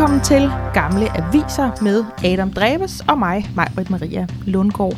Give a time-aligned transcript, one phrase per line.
[0.00, 4.96] Velkommen til Gamle Aviser med Adam Dreves og mig, Majbrit Maria Lundgaard.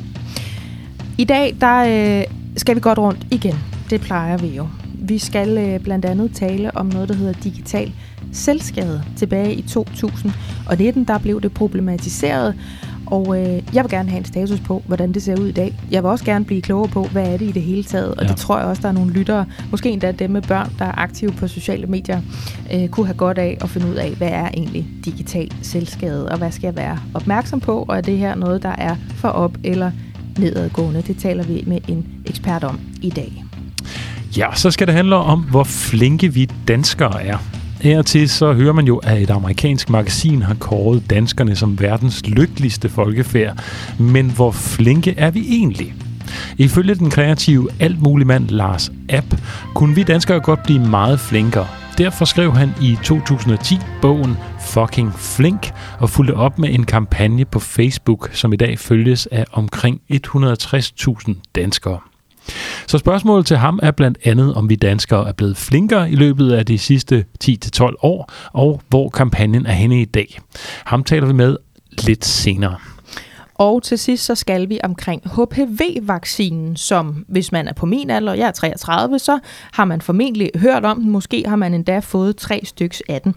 [1.18, 2.24] I dag der øh,
[2.56, 3.54] skal vi godt rundt igen.
[3.90, 4.68] Det plejer vi jo.
[4.94, 7.92] Vi skal øh, blandt andet tale om noget, der hedder digital
[8.32, 11.04] selvskade tilbage i 2019.
[11.04, 12.54] Der blev det problematiseret,
[13.12, 15.74] og øh, jeg vil gerne have en status på, hvordan det ser ud i dag.
[15.90, 18.14] Jeg vil også gerne blive klogere på, hvad er det i det hele taget.
[18.14, 18.28] Og ja.
[18.28, 20.98] det tror jeg også, der er nogle lyttere, måske endda dem med børn, der er
[20.98, 22.20] aktive på sociale medier,
[22.74, 26.38] øh, kunne have godt af at finde ud af, hvad er egentlig digital selvskade, og
[26.38, 29.56] hvad skal jeg være opmærksom på, og er det her noget, der er for op
[29.64, 29.90] eller
[30.38, 31.02] nedadgående.
[31.02, 33.44] Det taler vi med en ekspert om i dag.
[34.36, 37.38] Ja, så skal det handle om, hvor flinke vi danskere er.
[37.82, 42.26] Her til så hører man jo, at et amerikansk magasin har kåret danskerne som verdens
[42.26, 43.64] lykkeligste folkefærd.
[43.98, 45.94] Men hvor flinke er vi egentlig?
[46.58, 49.26] Ifølge den kreative altmuligmand Lars App,
[49.74, 51.66] kunne vi danskere godt blive meget flinkere.
[51.98, 57.60] Derfor skrev han i 2010 bogen Fucking Flink og fulgte op med en kampagne på
[57.60, 62.11] Facebook, som i dag følges af omkring 160.000 danskere.
[62.86, 66.52] Så spørgsmålet til ham er blandt andet, om vi danskere er blevet flinkere i løbet
[66.52, 70.40] af de sidste 10-12 år, og hvor kampagnen er henne i dag.
[70.84, 71.56] Ham taler vi med
[71.98, 72.76] lidt senere.
[73.54, 78.34] Og til sidst så skal vi omkring HPV-vaccinen, som hvis man er på min alder,
[78.34, 79.38] jeg er 33, så
[79.72, 81.10] har man formentlig hørt om den.
[81.10, 83.34] Måske har man endda fået tre styks af den.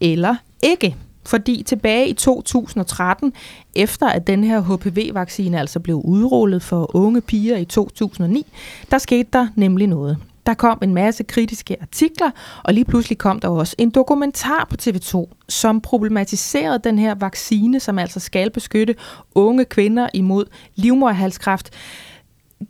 [0.00, 0.96] Eller ikke.
[1.26, 3.32] Fordi tilbage i 2013,
[3.74, 8.46] efter at den her HPV-vaccine altså blev udrullet for unge piger i 2009,
[8.90, 10.18] der skete der nemlig noget.
[10.46, 12.30] Der kom en masse kritiske artikler,
[12.64, 17.80] og lige pludselig kom der også en dokumentar på TV2, som problematiserede den her vaccine,
[17.80, 18.94] som altså skal beskytte
[19.34, 21.70] unge kvinder imod livmoderhalskræft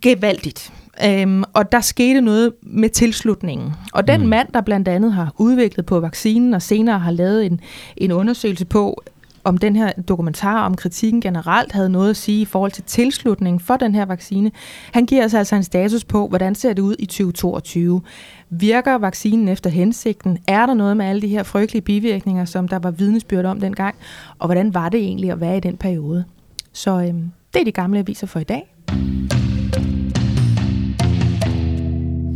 [0.01, 0.73] gevaldigt.
[1.05, 3.73] Øhm, og der skete noget med tilslutningen.
[3.93, 4.27] Og den mm.
[4.27, 7.59] mand, der blandt andet har udviklet på vaccinen, og senere har lavet en,
[7.97, 9.03] en undersøgelse på,
[9.43, 13.59] om den her dokumentar om kritikken generelt havde noget at sige i forhold til tilslutningen
[13.59, 14.51] for den her vaccine.
[14.91, 18.01] Han giver os altså en status på, hvordan ser det ud i 2022.
[18.49, 20.37] Virker vaccinen efter hensigten?
[20.47, 23.95] Er der noget med alle de her frygtelige bivirkninger, som der var vidnesbyrd om dengang?
[24.39, 26.25] Og hvordan var det egentlig at være i den periode?
[26.73, 28.73] Så øhm, det er de gamle aviser for i dag.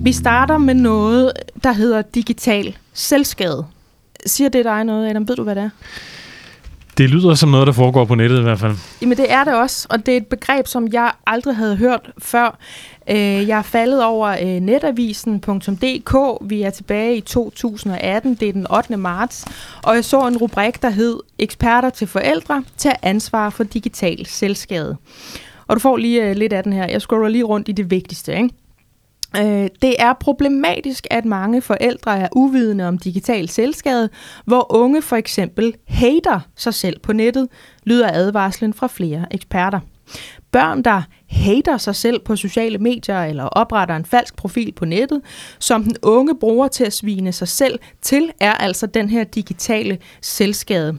[0.04, 1.32] Vi starter med noget,
[1.64, 3.66] der hedder digital selvskade.
[4.26, 5.28] Siger det dig noget, Adam?
[5.28, 5.70] Ved du, hvad det er?
[6.98, 8.76] Det lyder som noget, der foregår på nettet i hvert fald.
[9.02, 12.12] Jamen det er det også, og det er et begreb, som jeg aldrig havde hørt
[12.18, 12.58] før.
[13.10, 13.18] Øh,
[13.48, 16.16] jeg er faldet over øh, netavisen.dk.
[16.50, 18.98] Vi er tilbage i 2018, det er den 8.
[18.98, 19.46] marts,
[19.84, 24.98] og jeg så en rubrik, der hed Eksperter til forældre til ansvar for digital selvskade.
[25.68, 26.88] Og du får lige øh, lidt af den her.
[26.88, 28.50] Jeg scroller lige rundt i det vigtigste, ikke?
[29.38, 34.10] Øh, det er problematisk, at mange forældre er uvidende om digital selvskade,
[34.46, 37.48] hvor unge for eksempel hater sig selv på nettet,
[37.84, 39.80] lyder advarslen fra flere eksperter.
[40.52, 45.22] Børn, der hater sig selv på sociale medier eller opretter en falsk profil på nettet,
[45.60, 49.98] som den unge bruger til at svine sig selv til, er altså den her digitale
[50.22, 50.98] selvskade.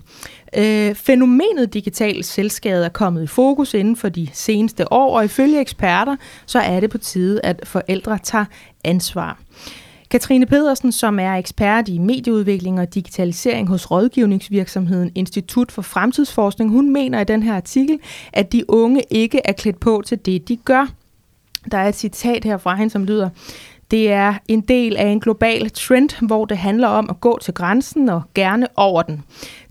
[0.56, 5.60] Øh, fænomenet digital selvskade er kommet i fokus inden for de seneste år, og ifølge
[5.60, 8.44] eksperter, så er det på tide, at forældre tager
[8.84, 9.38] ansvar.
[10.12, 16.92] Katrine Pedersen, som er ekspert i medieudvikling og digitalisering hos rådgivningsvirksomheden Institut for Fremtidsforskning, hun
[16.92, 17.98] mener i den her artikel,
[18.32, 20.86] at de unge ikke er klædt på til det, de gør.
[21.70, 23.28] Der er et citat her fra hende, som lyder,
[23.90, 27.54] det er en del af en global trend, hvor det handler om at gå til
[27.54, 29.22] grænsen og gerne over den.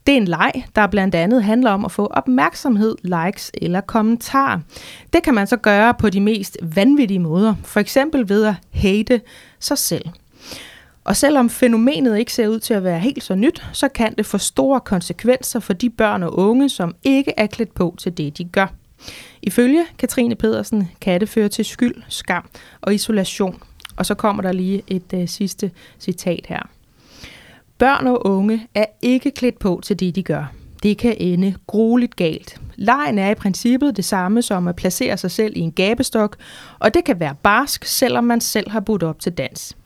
[0.07, 4.59] Det er en leg, der blandt andet handler om at få opmærksomhed, likes eller kommentarer.
[5.13, 9.22] Det kan man så gøre på de mest vanvittige måder, for eksempel ved at hate
[9.59, 10.06] sig selv.
[11.03, 14.25] Og selvom fænomenet ikke ser ud til at være helt så nyt, så kan det
[14.25, 18.38] få store konsekvenser for de børn og unge, som ikke er klædt på til det,
[18.38, 18.68] de gør.
[19.42, 22.50] Ifølge Katrine Pedersen kan det føre til skyld, skam
[22.81, 23.63] og isolation.
[23.95, 26.69] Og så kommer der lige et uh, sidste citat her.
[27.77, 30.54] Børn og unge er ikke klædt på til det, de gør.
[30.83, 32.62] Det kan ende grueligt galt.
[32.75, 36.38] Lejen er i princippet det samme som at placere sig selv i en gabestok,
[36.80, 39.77] og det kan være barsk, selvom man selv har budt op til dans.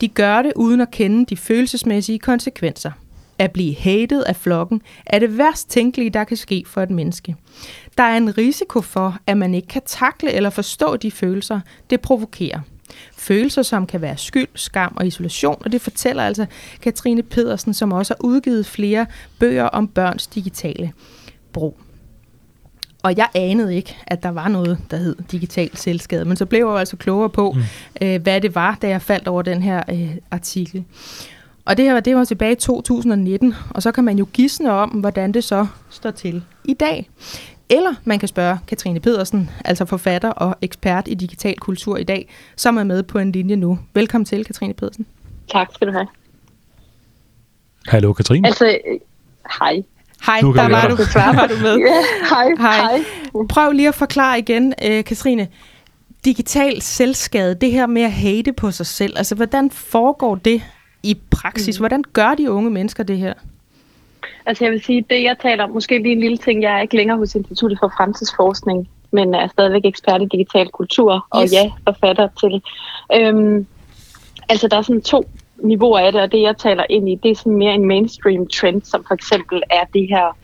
[0.00, 2.90] De gør det uden at kende de følelsesmæssige konsekvenser.
[3.38, 7.36] At blive hated af flokken er det værst tænkelige, der kan ske for et menneske.
[7.98, 11.60] Der er en risiko for, at man ikke kan takle eller forstå de følelser,
[11.90, 12.60] det provokerer.
[13.16, 16.46] Følelser, som kan være skyld, skam og isolation, og det fortæller altså
[16.82, 19.06] Katrine Pedersen, som også har udgivet flere
[19.38, 20.92] bøger om børns digitale
[21.52, 21.83] brug.
[23.04, 26.68] Og jeg anede ikke, at der var noget, der hed digital selvskade, men så blev
[26.68, 27.62] jeg altså klogere på, mm.
[28.02, 30.84] øh, hvad det var, da jeg faldt over den her øh, artikel.
[31.64, 34.88] Og det her det var tilbage i 2019, og så kan man jo gisne om,
[34.88, 37.10] hvordan det så står til i dag.
[37.68, 42.28] Eller man kan spørge Katrine Pedersen, altså forfatter og ekspert i digital kultur i dag,
[42.56, 43.78] som er med på en linje nu.
[43.94, 45.06] Velkommen til, Katrine Pedersen.
[45.52, 46.06] Tak skal du have.
[47.86, 48.46] Hallo, Katrine.
[48.48, 49.00] Altså, øh,
[50.26, 50.40] hej.
[50.40, 50.96] Hej, der var du.
[51.38, 51.76] Var du med?
[51.88, 52.76] ja, hej, hej.
[52.76, 53.04] hej.
[53.48, 55.48] Prøv lige at forklare igen, øh, Katrine.
[56.24, 60.62] Digital selvskade, det her med at hate på sig selv, altså hvordan foregår det
[61.02, 61.78] i praksis?
[61.78, 61.82] Mm.
[61.82, 63.34] Hvordan gør de unge mennesker det her?
[64.46, 66.80] Altså jeg vil sige, det jeg taler om, måske lige en lille ting, jeg er
[66.80, 71.52] ikke længere hos Instituttet for Fremtidsforskning, men er stadigvæk ekspert i digital kultur, og yes.
[71.52, 72.62] ja, forfatter til.
[73.14, 73.66] Øhm,
[74.48, 75.28] altså der er sådan to
[75.62, 78.46] niveauer af det, og det jeg taler ind i, det er sådan mere en mainstream
[78.46, 80.36] trend, som for eksempel er det her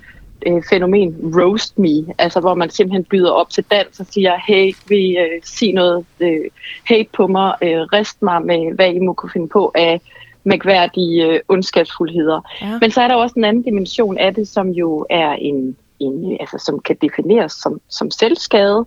[0.46, 4.74] øh, fænomen roast me, altså hvor man simpelthen byder op til dans og siger, hey,
[4.88, 6.44] vi øh, sige noget øh,
[6.84, 10.00] hate på mig, øh, rest mig med, hvad I må kunne finde på af
[10.44, 12.40] mærkværdige øh, ondskabsfuldheder.
[12.62, 12.78] Ja.
[12.80, 16.36] Men så er der også en anden dimension af det, som jo er en, en
[16.40, 18.86] altså, som kan defineres som, som selvskade,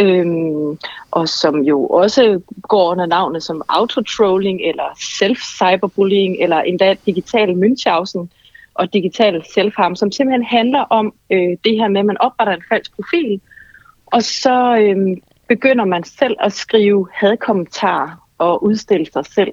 [0.00, 0.78] øhm,
[1.10, 8.28] og som jo også går under navnet som autotrolling, eller self-cyberbullying, eller endda digital Münchhausen
[8.74, 12.62] og digital self-harm, som simpelthen handler om øh, det her med, at man opretter en
[12.68, 13.40] falsk profil,
[14.06, 19.52] og så øhm, begynder man selv at skrive hadkommentarer og udstille sig selv.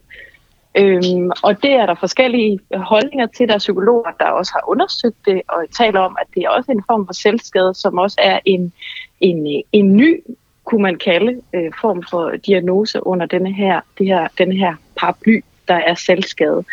[0.77, 3.47] Øhm, og det er der forskellige holdninger til.
[3.47, 6.71] Der er psykologer, der også har undersøgt det og taler om, at det er også
[6.71, 8.74] en form for selvskade, som også er en,
[9.19, 10.24] en, en ny,
[10.63, 15.41] kunne man kalde, øh, form for diagnose under denne her, det her, denne her paraply,
[15.68, 16.63] der er selvskade.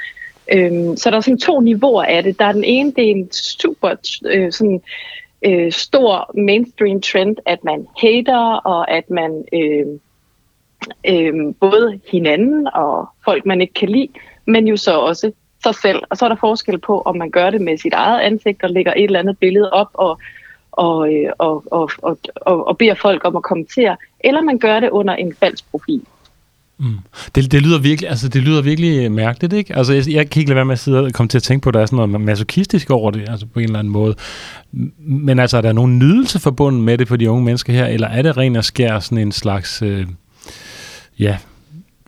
[0.52, 2.38] Øhm, så der er sådan to niveauer af det.
[2.38, 3.94] Der er den ene, det er en super
[4.26, 4.82] øh, sådan,
[5.46, 9.86] øh, stor mainstream trend, at man hater, og at man øh,
[11.08, 14.08] øh, både hinanden og folk, man ikke kan lide,
[14.46, 15.32] men jo så også
[15.62, 16.02] sig selv.
[16.10, 18.70] Og så er der forskel på, om man gør det med sit eget ansigt og
[18.70, 20.20] lægger et eller andet billede op og,
[20.72, 24.80] og, øh, og, og, og, og, og beder folk om at kommentere, eller man gør
[24.80, 26.02] det under en falsk profil.
[26.78, 26.98] Mm.
[27.34, 29.76] Det, det, lyder virkelig, altså, det lyder virkelig øh, mærkeligt, ikke?
[29.76, 31.62] Altså, jeg, jeg kan ikke lade være med at sidde og komme til at tænke
[31.62, 34.14] på, at der er sådan noget masochistisk over det, altså på en eller anden måde.
[34.98, 38.08] Men altså, er der nogen nydelse forbundet med det for de unge mennesker her, eller
[38.08, 40.06] er det rent at skære sådan en slags, øh,
[41.18, 41.36] ja,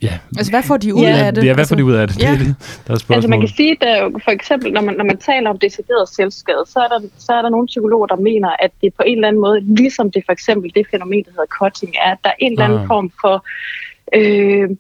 [0.02, 0.18] Ja.
[0.36, 1.26] Altså, hvad får de ud ja.
[1.26, 1.44] af det?
[1.44, 2.22] Ja, hvad får de ud af det?
[2.22, 2.30] Ja.
[2.30, 2.56] det, det
[2.86, 5.58] der er altså, man kan sige, at for eksempel, når man, når man taler om
[5.58, 9.02] decideret selvskade, så er, der, så er der nogle psykologer, der mener, at det på
[9.06, 12.18] en eller anden måde, ligesom det for eksempel det fænomen, der hedder cutting, er, at
[12.24, 12.86] der er en eller anden ah.
[12.86, 13.44] form for
[14.14, 14.70] øh,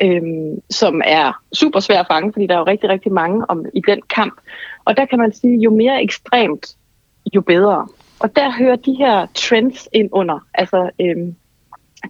[0.00, 3.66] øhm, som er super svært at fange, fordi der er jo rigtig, rigtig mange om,
[3.74, 4.40] i den kamp.
[4.84, 6.76] Og der kan man sige, jo mere ekstremt,
[7.34, 7.88] jo bedre.
[8.20, 11.34] Og der hører de her trends ind under, altså øhm,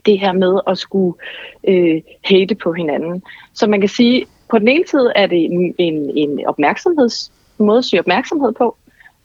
[0.07, 1.19] det her med at skulle
[1.69, 3.23] øh, hate på hinanden.
[3.55, 7.79] Så man kan sige, på den ene side er det en, en, en opmærksomheds, måde
[7.79, 8.76] at søge opmærksomhed på,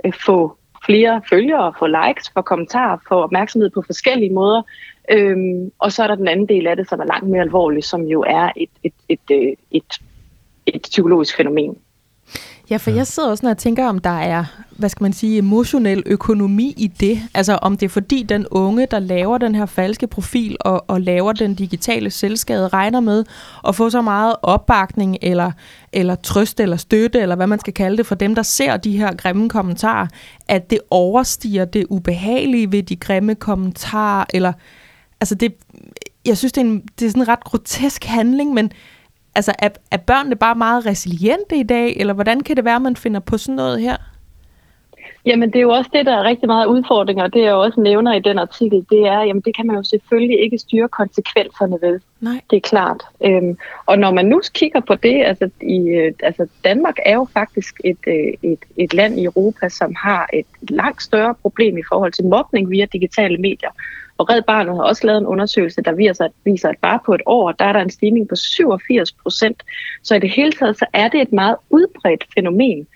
[0.06, 4.62] øh, få flere følgere, få likes, få kommentarer, få opmærksomhed på forskellige måder,
[5.12, 7.84] Øhm, og så er der den anden del af det, som er langt mere alvorlig,
[7.84, 10.02] som jo er et, et, et, et, øh, et,
[10.66, 11.78] et psykologisk fænomen.
[12.70, 14.44] Ja, for jeg sidder også og tænker, om der er,
[14.78, 17.20] hvad skal man sige, emotionel økonomi i det.
[17.34, 21.02] Altså om det er fordi den unge, der laver den her falske profil og, og
[21.02, 23.24] laver den digitale selvskade, regner med
[23.68, 25.52] at få så meget opbakning eller,
[25.94, 28.98] eller trøst eller støtte, eller hvad man skal kalde det, for dem, der ser de
[28.98, 30.08] her grimme kommentarer,
[30.48, 34.54] at det overstiger det ubehagelige ved de grimme kommentarer, eller
[35.26, 35.56] altså det,
[36.26, 38.72] jeg synes, det er, en, det er sådan en ret grotesk handling, men
[39.36, 42.82] altså er, er børnene bare meget resiliente i dag, eller hvordan kan det være, at
[42.82, 43.98] man finder på sådan noget her?
[45.26, 47.82] Jamen, det er jo også det, der er rigtig meget udfordringer, og det jeg også
[47.82, 51.78] nævner i den artikel, det er, jamen det kan man jo selvfølgelig ikke styre konsekvenserne
[51.82, 52.00] ved.
[52.22, 52.42] Nej.
[52.50, 53.04] Det er klart.
[53.24, 57.28] Øhm, og når man nu kigger på det, altså, i, øh, altså Danmark er jo
[57.34, 61.84] faktisk et, øh, et, et land i Europa, som har et langt større problem i
[61.90, 63.70] forhold til mobning via digitale medier.
[64.18, 67.22] Og Red Barnet har også lavet en undersøgelse, der viser, viser, at bare på et
[67.26, 69.64] år, der er der en stigning på 87 procent.
[70.04, 72.88] Så i det hele taget, så er det et meget udbredt fænomen.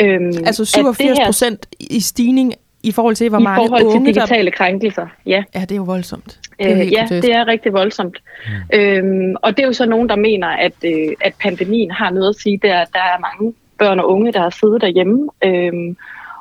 [0.00, 4.04] Øhm, altså 87 procent i stigning i forhold til, hvor I mange unge, I forhold
[4.04, 4.56] til digitale der...
[4.56, 5.42] krænkelser, ja.
[5.54, 6.40] Ja, det er jo voldsomt.
[6.58, 8.22] Det er øh, ja, det er rigtig voldsomt.
[8.46, 8.78] Mm.
[8.78, 12.28] Øhm, og det er jo så nogen, der mener, at, øh, at pandemien har noget
[12.28, 12.58] at sige.
[12.62, 15.28] Der, der er mange børn og unge, der har siddet derhjemme.
[15.44, 15.96] Øhm,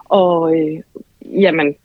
[0.05, 0.81] og øh,
[1.41, 1.75] jamen,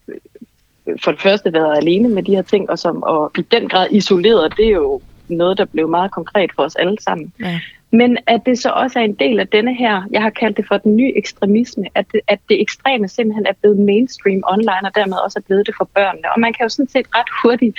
[1.05, 3.87] for det første været alene med de her ting, og, som, og i den grad
[3.91, 7.33] isoleret, det er jo noget, der blev meget konkret for os alle sammen.
[7.41, 7.61] Ja.
[7.91, 10.67] Men at det så også er en del af denne her, jeg har kaldt det
[10.69, 14.95] for den nye ekstremisme, at det, at det ekstreme simpelthen er blevet mainstream online, og
[14.95, 16.33] dermed også er blevet det for børnene.
[16.35, 17.79] Og man kan jo sådan set ret hurtigt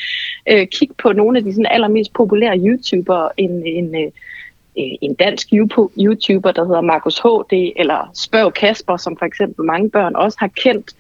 [0.51, 4.11] øh, kigge på nogle af de sådan allermest populære YouTubere, en, en, øh,
[4.75, 5.47] en dansk
[5.97, 10.47] YouTuber, der hedder Markus HD, eller Spørg Kasper, som for eksempel mange børn også har
[10.47, 10.95] kendt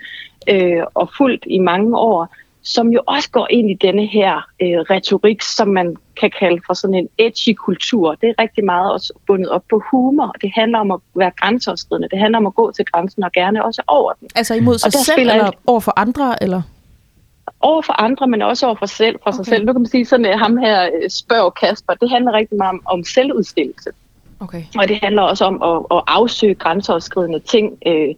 [0.47, 4.79] øh, og fulgt i mange år, som jo også går ind i denne her øh,
[4.89, 8.15] retorik, som man kan kalde for sådan en edgy kultur.
[8.15, 10.35] Det er rigtig meget også bundet op på humor.
[10.41, 12.09] Det handler om at være grænseoverskridende.
[12.09, 14.27] Det handler om at gå til grænsen og gerne også over den.
[14.35, 15.53] Altså imod sig selv eller et...
[15.67, 16.43] over for andre?
[16.43, 16.61] Eller?
[17.59, 19.35] Over for andre, men også over for, selv, for okay.
[19.35, 19.65] sig selv.
[19.65, 22.69] Nu kan man sige sådan, at ham her øh, spørger Kasper, det handler rigtig meget
[22.69, 23.89] om, om selvudstillelse.
[24.39, 24.63] Okay.
[24.77, 27.77] Og det handler også om at, at afsøge grænseoverskridende ting.
[27.85, 28.15] Øh,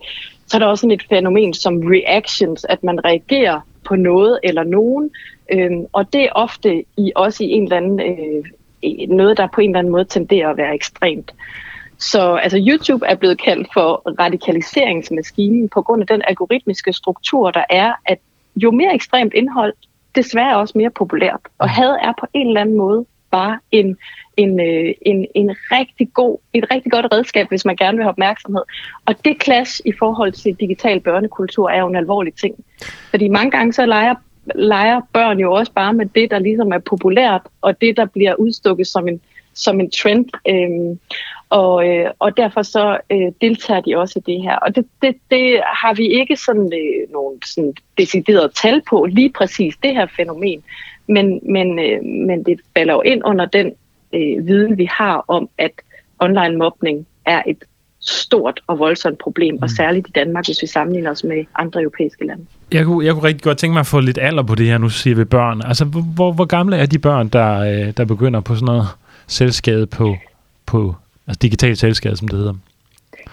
[0.51, 4.63] så er der også sådan et fænomen som reactions, at man reagerer på noget eller
[4.63, 5.09] nogen.
[5.53, 8.43] øh, og det er ofte i, også i en eller anden, øh,
[9.09, 11.33] noget, der på en eller anden måde tenderer at være ekstremt.
[11.97, 17.63] Så altså, YouTube er blevet kaldt for radikaliseringsmaskinen på grund af den algoritmiske struktur, der
[17.69, 18.19] er, at
[18.55, 19.73] jo mere ekstremt indhold,
[20.15, 21.39] desværre også mere populært.
[21.57, 23.97] Og had er på en eller anden måde bare en,
[24.37, 28.11] en, øh, en, en rigtig god, et rigtig godt redskab, hvis man gerne vil have
[28.11, 28.61] opmærksomhed.
[29.05, 32.55] Og det clash i forhold til digital børnekultur er jo en alvorlig ting.
[33.09, 34.15] Fordi mange gange så leger,
[34.55, 38.35] leger børn jo også bare med det, der ligesom er populært, og det, der bliver
[38.35, 39.21] udstukket som en,
[39.53, 40.25] som en trend.
[40.47, 40.99] Øhm,
[41.49, 44.55] og, øh, og derfor så øh, deltager de også i det her.
[44.55, 49.31] Og det, det, det har vi ikke sådan øh, nogle sådan decideret tal på, lige
[49.37, 50.63] præcis det her fænomen.
[51.11, 53.71] Men, men, øh, men det falder jo ind under den
[54.13, 55.71] øh, viden, vi har om, at
[56.19, 57.63] online mobning er et
[58.01, 59.63] stort og voldsomt problem, mm.
[59.63, 62.45] og særligt i Danmark, hvis vi sammenligner os med andre europæiske lande.
[62.71, 64.77] Jeg kunne, jeg kunne rigtig godt tænke mig at få lidt alder på det her,
[64.77, 65.61] nu siger vi børn.
[65.65, 68.87] Altså, hvor, hvor gamle er de børn, der, øh, der begynder på sådan noget
[69.27, 70.15] selvskade på,
[70.65, 70.95] på
[71.27, 72.53] altså digital selvskade, som det hedder?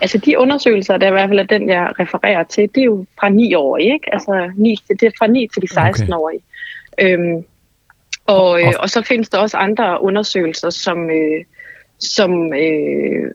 [0.00, 3.06] Altså de undersøgelser, der i hvert fald er den, jeg refererer til, det er jo
[3.20, 4.14] fra 9 år, ikke?
[4.14, 6.14] Altså 9, det er fra 9 til de 16 okay.
[6.14, 6.32] år.
[7.00, 7.44] Øhm,
[8.28, 11.44] og, øh, og så findes der også andre undersøgelser, som, øh,
[11.99, 13.30] som, øh,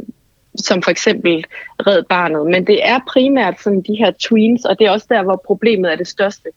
[0.56, 1.46] som for eksempel
[1.88, 2.46] Red Barnet.
[2.46, 5.92] Men det er primært sådan de her tweens, og det er også der, hvor problemet
[5.92, 6.50] er det største.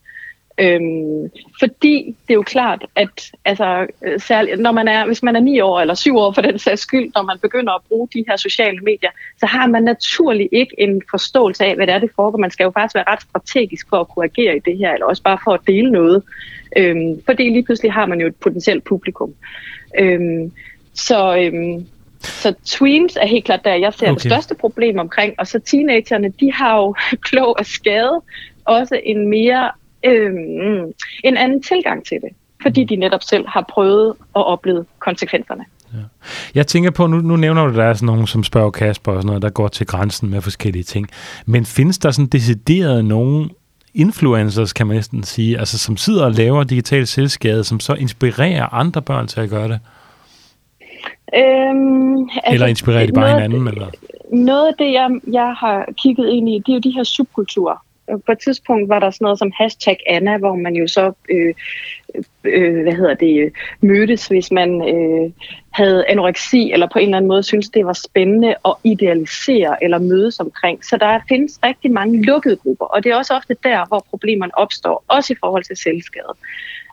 [0.58, 3.86] Øhm, fordi det er jo klart, at altså,
[4.18, 6.80] særligt, når man er, hvis man er 9 år eller 7 år for den sags
[6.80, 10.74] skyld, når man begynder at bruge de her sociale medier, så har man naturligt ikke
[10.78, 12.38] en forståelse af, hvad det er, det foregår.
[12.38, 15.06] Man skal jo faktisk være ret strategisk for at kunne agere i det her, eller
[15.06, 16.22] også bare for at dele noget.
[16.76, 19.34] Øhm, fordi lige pludselig har man jo et potentielt publikum.
[19.98, 20.52] Øhm,
[20.94, 21.86] så, øhm,
[22.20, 24.14] så tweens er helt klart der, jeg ser okay.
[24.14, 26.94] det største problem omkring, og så teenagerne, de har jo
[27.28, 28.22] klog af skade
[28.64, 29.70] også en mere
[30.04, 30.92] øhm,
[31.24, 32.30] en anden tilgang til det,
[32.62, 35.64] fordi de netop selv har prøvet og oplevet konsekvenserne.
[35.94, 35.98] Ja.
[36.54, 39.12] Jeg tænker på, nu, nu nævner du, at der er sådan nogen, som spørger Kasper
[39.12, 41.08] og sådan noget, der går til grænsen med forskellige ting.
[41.46, 43.50] Men findes der sådan decideret nogen
[43.96, 48.74] influencers, kan man næsten sige, altså som sidder og laver digital selvskade, som så inspirerer
[48.74, 49.80] andre børn til at gøre det?
[51.34, 53.68] Øhm, altså, eller inspirerer de bare noget, hinanden?
[53.68, 53.86] Eller?
[54.32, 57.84] Noget af det, jeg, jeg har kigget ind i, det er jo de her subkulturer.
[58.26, 61.54] På et tidspunkt var der sådan noget som hashtag Anna, hvor man jo så øh,
[62.44, 65.32] øh, hvad hedder det, mødtes, hvis man øh,
[65.70, 69.98] havde anoreksi, eller på en eller anden måde synes det var spændende at idealisere eller
[69.98, 70.84] mødes omkring.
[70.84, 74.58] Så der findes rigtig mange lukkede grupper, og det er også ofte der, hvor problemerne
[74.58, 76.34] opstår, også i forhold til selvskade.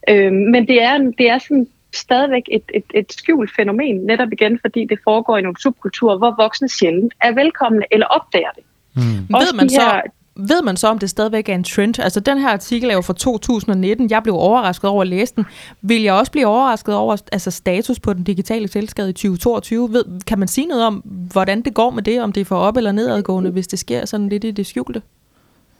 [0.09, 4.59] Øh, men det er, det er sådan stadigvæk et, et, et skjult fænomen, netop igen,
[4.61, 8.63] fordi det foregår i nogle subkulturer, hvor voksne sjældent er velkomne eller opdager det.
[8.95, 9.01] Mm.
[9.29, 10.01] Ved man så,
[10.35, 11.99] ved man så, om det stadigvæk er en trend?
[11.99, 14.09] Altså, den her artikel er jo fra 2019.
[14.09, 15.45] Jeg blev overrasket over at læse den.
[15.81, 19.93] Vil jeg også blive overrasket over altså, status på den digitale selvskade i 2022?
[19.93, 20.95] Ved, kan man sige noget om,
[21.31, 22.21] hvordan det går med det?
[22.21, 25.01] Om det er for op- eller nedadgående, hvis det sker sådan lidt i det skjulte?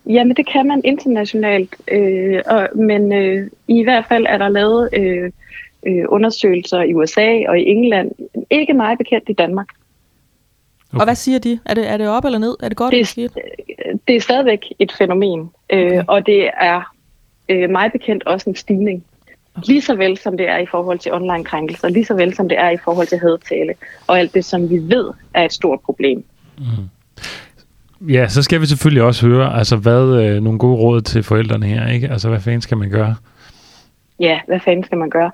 [0.06, 1.76] Jamen, det kan man internationalt.
[1.88, 5.32] Øh, og, men øh, i hvert fald er der lavet øh,
[5.88, 8.12] øh, undersøgelser i USA og i England.
[8.50, 9.68] Ikke meget bekendt i Danmark.
[10.94, 11.00] Okay.
[11.00, 11.60] Og hvad siger de?
[11.66, 12.56] Er det, er det op eller ned?
[12.64, 13.38] Er det godt det, eller skidt?
[14.08, 15.98] Det er stadigvæk et fænomen, øh, okay.
[15.98, 16.94] øh, og det er
[17.50, 19.04] øh, meget bekendt også en stigning.
[19.56, 19.68] Okay.
[19.68, 22.50] Lige så vel som det er i forhold til online krænkelser, lige så vel som
[22.50, 23.74] det er i forhold til hadtale,
[24.08, 26.24] og alt det, som vi ved er et stort problem.
[26.58, 28.10] Mm.
[28.10, 31.66] Ja, så skal vi selvfølgelig også høre, altså hvad øh, nogle gode råd til forældrene
[31.66, 32.10] her, ikke?
[32.10, 33.16] Altså hvad fanden skal man gøre?
[34.20, 35.32] Ja, hvad fanden skal man gøre?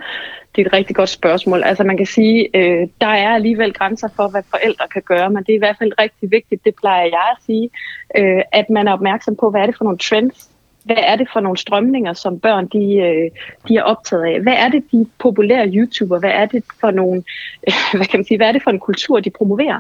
[0.55, 1.63] Det er et rigtig godt spørgsmål.
[1.63, 5.43] Altså man kan sige, øh, der er alligevel grænser for, hvad forældre kan gøre, men
[5.43, 7.69] det er i hvert fald rigtig vigtigt, det plejer jeg at sige,
[8.17, 10.49] øh, at man er opmærksom på, hvad er det for nogle trends,
[10.83, 13.31] hvad er det for nogle strømninger, som børn de, øh,
[13.67, 14.41] de er optaget af?
[14.41, 17.23] Hvad er det, de populære YouTuber, hvad er det for nogle,
[17.97, 19.79] hvad kan man sige, hvad er det for en kultur, de promoverer?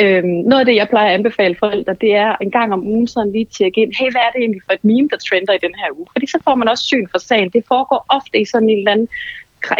[0.00, 3.06] Øhm, noget af det, jeg plejer at anbefale forældre, det er en gang om ugen
[3.06, 5.64] sådan lige tjekke ind, hey, hvad er det egentlig for et meme, der trender i
[5.66, 6.06] den her uge?
[6.12, 7.50] Fordi så får man også syn for sagen.
[7.50, 9.08] Det foregår ofte i sådan en eller anden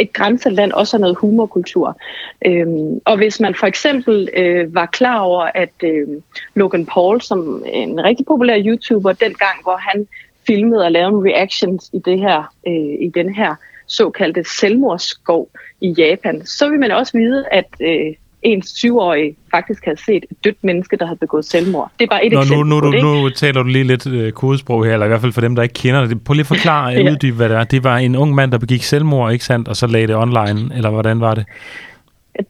[0.01, 1.99] et grænseland også noget humorkultur.
[2.47, 6.09] Øhm, og hvis man for eksempel øh, var klar over, at øh,
[6.55, 10.07] Logan Paul, som en rigtig populær YouTuber, dengang, hvor han
[10.47, 13.55] filmede og lavede reactions i, det her, øh, i den her
[13.87, 15.49] såkaldte selvmordsskov
[15.81, 20.37] i Japan, så vil man også vide, at øh, ens 20-årige faktisk havde set et
[20.44, 21.90] dødt menneske, der havde begået selvmord.
[21.99, 23.02] Det er bare et Nå, eksempel nu, nu, på det.
[23.02, 25.62] Nu taler du lige lidt øh, kodesprog her, eller i hvert fald for dem, der
[25.62, 26.25] ikke kender det.
[26.25, 27.12] Prøv lige at forklare, ja.
[27.12, 27.64] uddybe, hvad det er.
[27.64, 29.68] Det var en ung mand, der begik selvmord, ikke sandt?
[29.68, 31.44] Og så lagde det online, eller hvordan var det?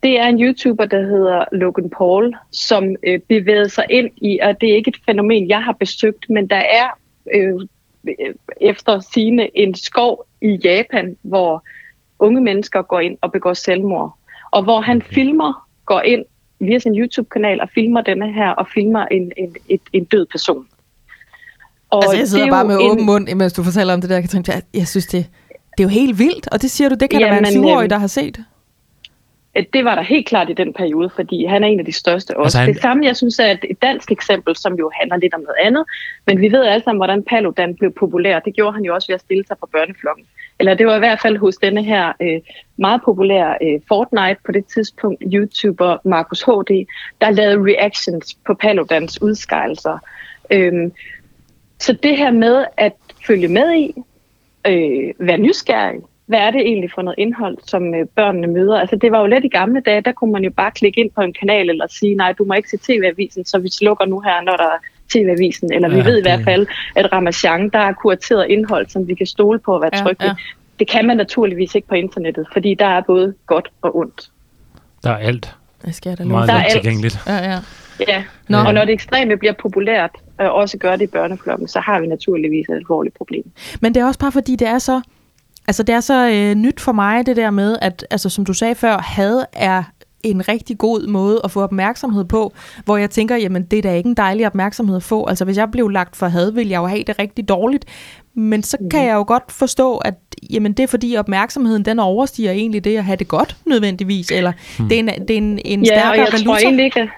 [0.02, 4.60] Det er en YouTuber, der hedder Logan Paul, som øh, bevægede sig ind i, og
[4.60, 6.98] det er ikke et fænomen, jeg har besøgt, men der er
[7.34, 7.60] øh,
[8.60, 11.64] efter sine en skov i Japan, hvor
[12.18, 14.18] unge mennesker går ind og begår selvmord.
[14.50, 16.24] Og hvor han filmer går ind
[16.60, 20.66] via sin YouTube-kanal og filmer denne her, og filmer en, en, en, en død person.
[21.90, 22.90] Og altså, jeg sidder bare med en...
[22.90, 24.44] åben mund, mens du fortæller om det der, Katrin.
[24.48, 27.20] Jeg, jeg synes, det, det er jo helt vildt, og det siger du, det kan
[27.20, 28.44] Jamen, der være en 7-årig, øhm, der har set.
[29.72, 32.36] Det var der helt klart i den periode, fordi han er en af de største
[32.36, 32.44] også.
[32.44, 32.68] Altså, han...
[32.68, 35.84] Det samme, jeg synes, er et dansk eksempel, som jo handler lidt om noget andet,
[36.26, 38.38] men vi ved alle sammen, hvordan Paludan blev populær.
[38.38, 40.24] Det gjorde han jo også ved at stille sig på børneflokken.
[40.58, 42.40] Eller det var i hvert fald hos denne her øh,
[42.76, 46.86] meget populære øh, Fortnite på det tidspunkt, YouTuber Markus HD,
[47.20, 49.98] der lavede reactions på Paludans udskejelser.
[50.50, 50.92] Øhm,
[51.78, 52.92] så det her med at
[53.26, 53.94] følge med i,
[54.66, 58.80] øh, være nysgerrig, hvad er det egentlig for noget indhold, som øh, børnene møder?
[58.80, 61.10] Altså det var jo lidt i gamle dage, der kunne man jo bare klikke ind
[61.10, 64.20] på en kanal eller sige, nej, du må ikke se TV-avisen, så vi slukker nu
[64.20, 64.78] her, når der er
[65.12, 65.72] TV-avisen.
[65.72, 69.14] Eller ja, vi ved i hvert fald, at Ramachan, der er kurateret indhold, som vi
[69.14, 70.34] kan stole på at være trygge ja, ja.
[70.78, 74.30] Det kan man naturligvis ikke på internettet, fordi der er både godt og ondt.
[75.04, 75.54] Der er alt.
[75.84, 77.18] Det skal der Meget der er tilgængeligt.
[77.26, 77.58] Ja, ja.
[78.08, 78.58] Ja, Nå.
[78.58, 82.06] og når det ekstreme bliver populært, og også gør det i børneflokken, så har vi
[82.06, 83.50] naturligvis et alvorligt problem.
[83.80, 85.00] Men det er også bare fordi, det er så
[85.68, 88.52] Altså det er så øh, nyt for mig det der med, at altså, som du
[88.52, 89.82] sagde før, had er
[90.22, 92.52] en rigtig god måde at få opmærksomhed på,
[92.84, 95.26] hvor jeg tænker, jamen det er da ikke en dejlig opmærksomhed at få.
[95.26, 97.84] Altså hvis jeg blev lagt for had, ville jeg jo have det rigtig dårligt.
[98.34, 99.06] Men så kan mm.
[99.06, 100.14] jeg jo godt forstå, at
[100.50, 104.52] jamen, det er fordi opmærksomheden den overstiger egentlig det at have det godt nødvendigvis, eller
[104.78, 104.88] hmm.
[104.88, 106.44] det er en, det er en, en ja, stærkere og jeg valuta.
[106.44, 107.10] tror egentlig ikke,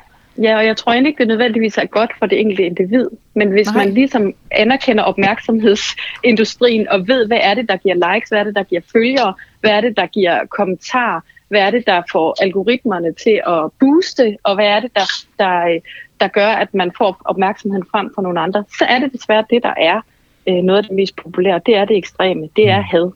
[0.42, 3.08] Ja, og jeg tror egentlig ikke, det nødvendigvis er godt for det enkelte individ.
[3.34, 3.84] Men hvis Nej.
[3.84, 8.54] man ligesom anerkender opmærksomhedsindustrien og ved, hvad er det, der giver likes, hvad er det,
[8.54, 11.20] der giver følgere, hvad er det, der giver kommentarer,
[11.54, 15.06] hvad er det, der får algoritmerne til at booste, og hvad er det, der,
[15.38, 15.78] der,
[16.20, 19.62] der gør, at man får opmærksomheden frem for nogle andre, så er det desværre det,
[19.62, 20.00] der er
[20.48, 21.60] øh, noget af det mest populære.
[21.66, 22.48] Det er det ekstreme.
[22.56, 22.84] Det er mm.
[22.90, 23.10] had.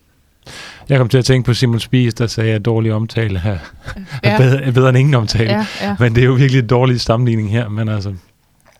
[0.89, 3.59] Jeg kom til at tænke på Simon Spies, der sagde, at dårlig omtale her
[4.25, 4.31] ja.
[4.31, 5.51] er bedre, bedre end ingen omtale.
[5.51, 5.97] Ja, ja.
[5.99, 7.69] Men det er jo virkelig en dårlig sammenligning her.
[7.69, 8.15] Men altså,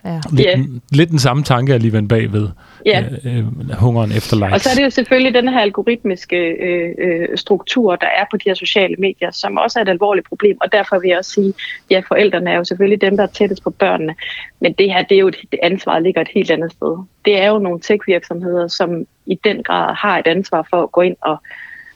[0.05, 0.21] Ja.
[0.33, 0.59] Lidt, yeah.
[0.93, 2.49] lidt den samme tanke alligevel bagved
[2.87, 3.05] yeah.
[3.25, 4.53] øh, øh, hungeren efter likes.
[4.53, 8.37] Og så er det jo selvfølgelig den her algoritmiske øh, øh, struktur, der er på
[8.37, 11.31] de her sociale medier, som også er et alvorligt problem, og derfor vil jeg også
[11.31, 11.55] sige,
[11.91, 14.15] ja, forældrene er jo selvfølgelig dem, der er tættest på børnene,
[14.61, 16.97] men det her, det er jo et, det ansvar ligger et helt andet sted.
[17.25, 21.01] Det er jo nogle tech-virksomheder, som i den grad har et ansvar for at gå
[21.01, 21.37] ind og,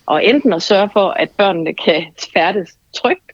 [0.07, 3.33] og enten at sørge for, at børnene kan færdes trygt,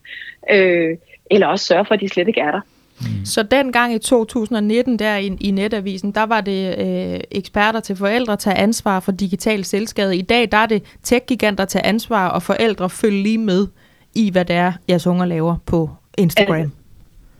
[0.51, 0.97] øh,
[1.31, 2.61] eller også sørge for, at de slet ikke er der.
[3.01, 3.25] Mm.
[3.25, 8.37] Så dengang i 2019, der i, i netavisen, der var det øh, eksperter til forældre
[8.37, 10.17] tage ansvar for digital selvskade.
[10.17, 13.67] I dag, der er det tech-giganter tage ansvar, og forældre følge lige med
[14.15, 16.73] i, hvad det er, jeres unger laver på Instagram.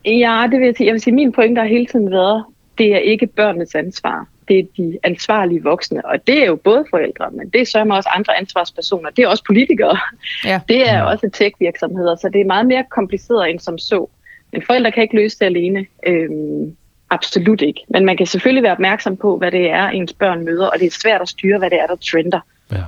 [0.05, 0.87] Ja, det vil jeg sige.
[0.87, 2.43] Jeg vil sige, min pointe har hele tiden været,
[2.77, 4.27] det er ikke børnenes ansvar.
[4.47, 8.09] Det er de ansvarlige voksne, og det er jo både forældre, men det sørger også
[8.15, 9.09] andre ansvarspersoner.
[9.09, 9.97] Det er også politikere.
[10.45, 10.59] Ja.
[10.67, 14.09] Det er også tech-virksomheder, så det er meget mere kompliceret end som så.
[14.51, 15.85] Men forældre kan ikke løse det alene.
[16.07, 16.75] Øhm,
[17.09, 17.81] absolut ikke.
[17.89, 20.87] Men man kan selvfølgelig være opmærksom på, hvad det er, ens børn møder, og det
[20.87, 22.39] er svært at styre, hvad det er, der trender
[22.71, 22.83] ja.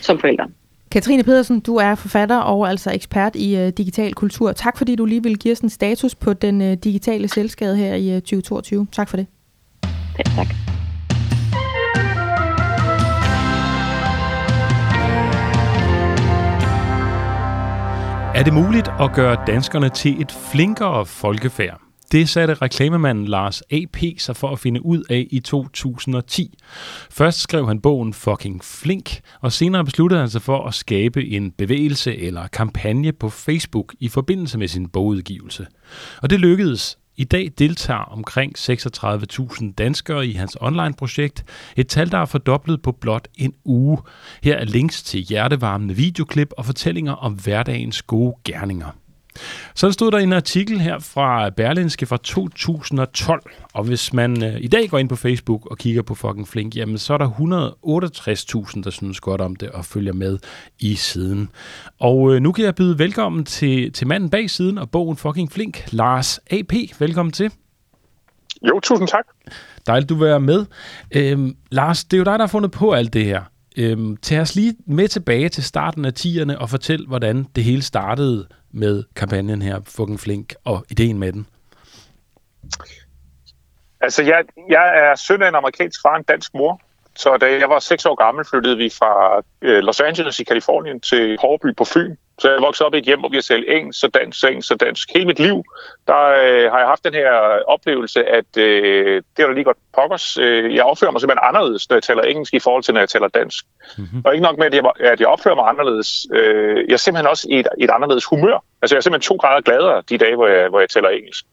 [0.00, 0.48] som forældre.
[0.90, 4.52] Katrine Pedersen, du er forfatter og altså ekspert i uh, digital kultur.
[4.52, 7.94] Tak fordi du lige vil give os en status på den uh, digitale selvskade her
[7.94, 8.86] i uh, 2022.
[8.92, 9.26] Tak for det.
[10.18, 10.46] Ja, tak.
[18.34, 21.80] Er det muligt at gøre danskerne til et flinkere folkefærd?
[22.12, 23.98] Det satte reklamemanden Lars A.P.
[24.18, 26.58] sig for at finde ud af i 2010.
[27.10, 31.50] Først skrev han bogen Fucking Flink, og senere besluttede han sig for at skabe en
[31.50, 35.66] bevægelse eller kampagne på Facebook i forbindelse med sin bogudgivelse.
[36.22, 36.98] Og det lykkedes.
[37.16, 41.44] I dag deltager omkring 36.000 danskere i hans online-projekt.
[41.76, 43.98] Et tal, der er fordoblet på blot en uge.
[44.42, 48.90] Her er links til hjertevarmende videoklip og fortællinger om hverdagens gode gerninger.
[49.74, 53.42] Så stod der en artikel her fra Berlinske fra 2012,
[53.72, 56.76] og hvis man øh, i dag går ind på Facebook og kigger på fucking Flink,
[56.76, 57.28] jamen så er der
[58.74, 60.38] 168.000, der synes godt om det og følger med
[60.80, 61.48] i siden.
[62.00, 65.52] Og øh, nu kan jeg byde velkommen til, til manden bag siden og bogen Fucking
[65.52, 66.72] Flink, Lars A.P.
[66.98, 67.50] Velkommen til.
[68.68, 69.24] Jo, tusind tak.
[69.86, 70.66] Dejligt, du vil med.
[71.14, 73.42] Øhm, Lars, det er jo dig, der har fundet på alt det her.
[73.76, 77.82] Øhm, tag os lige med tilbage til starten af 10'erne og fortæl, hvordan det hele
[77.82, 81.46] startede med kampagnen her, Fucking Flink, og ideen med den.
[84.00, 86.80] Altså, jeg, jeg er søn af en amerikansk far en dansk mor.
[87.16, 91.00] Så da jeg var seks år gammel, flyttede vi fra øh, Los Angeles i Kalifornien
[91.00, 92.16] til Hårby på Fyn.
[92.38, 94.68] Så jeg voksede op i et hjem, hvor vi har talt engelsk, så dansk, engelsk,
[94.68, 95.08] så dansk.
[95.14, 95.64] Hele mit liv,
[96.06, 97.30] der øh, har jeg haft den her
[97.66, 100.36] oplevelse, at øh, det er da lige godt pokkers.
[100.36, 103.08] Øh, jeg opfører mig simpelthen anderledes, når jeg taler engelsk, i forhold til, når jeg
[103.08, 103.64] taler dansk.
[103.98, 104.22] Mm-hmm.
[104.24, 106.26] Og ikke nok med, at jeg, at jeg opfører mig anderledes.
[106.32, 108.64] Øh, jeg er simpelthen også i et, et anderledes humør.
[108.82, 111.44] Altså, jeg er simpelthen to grader gladere de dage, hvor jeg, hvor jeg taler engelsk.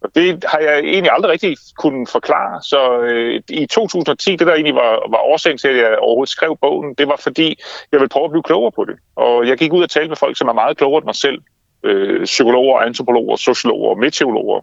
[0.00, 2.62] Og det har jeg egentlig aldrig rigtig kunnet forklare.
[2.62, 6.58] Så øh, i 2010, det der egentlig var, var årsagen til, at jeg overhovedet skrev
[6.60, 7.60] bogen, det var fordi,
[7.92, 8.96] jeg ville prøve at blive klogere på det.
[9.16, 11.38] Og jeg gik ud og talte med folk, som er meget klogere end mig selv.
[11.86, 14.60] Øh, psykologer, antropologer, sociologer, meteorologer.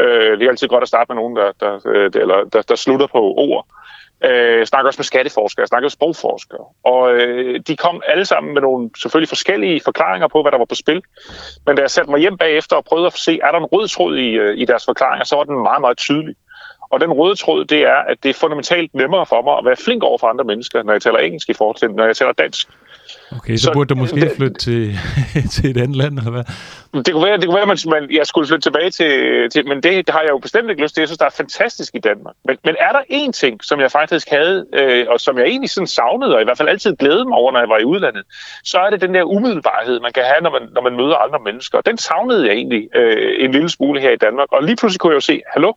[0.00, 2.62] Øh, det er altid godt at starte med nogen, der, der, øh, der, eller, der,
[2.62, 3.66] der slutter på ord.
[4.24, 6.64] Øh, jeg snakker også med skatteforskere, jeg snakker med sprogforskere.
[6.84, 10.64] Og øh, de kom alle sammen med nogle selvfølgelig forskellige forklaringer på, hvad der var
[10.64, 11.02] på spil.
[11.66, 13.88] Men da jeg satte mig hjem bagefter og prøvede at se, er der en rød
[13.88, 16.34] tråd i, øh, i deres forklaringer, så var den meget, meget tydelig.
[16.90, 19.76] Og den røde tråd, det er, at det er fundamentalt nemmere for mig at være
[19.76, 22.32] flink over for andre mennesker, når jeg taler engelsk i forhold til, når jeg taler
[22.32, 22.68] dansk.
[23.36, 24.98] Okay, så, så burde du måske det, flytte til,
[25.54, 26.44] til et andet land, eller hvad?
[26.94, 29.10] Det kunne være, det kunne være at man, jeg skulle flytte tilbage til,
[29.50, 31.00] til men det, har jeg jo bestemt ikke lyst til.
[31.00, 32.34] Jeg synes, der er fantastisk i Danmark.
[32.44, 35.70] Men, men er der én ting, som jeg faktisk havde, øh, og som jeg egentlig
[35.70, 38.24] sådan savnede, og i hvert fald altid glædede mig over, når jeg var i udlandet,
[38.64, 41.38] så er det den der umiddelbarhed, man kan have, når man, når man møder andre
[41.44, 41.80] mennesker.
[41.80, 44.52] Den savnede jeg egentlig øh, en lille smule her i Danmark.
[44.52, 45.72] Og lige pludselig kunne jeg jo se, hallo,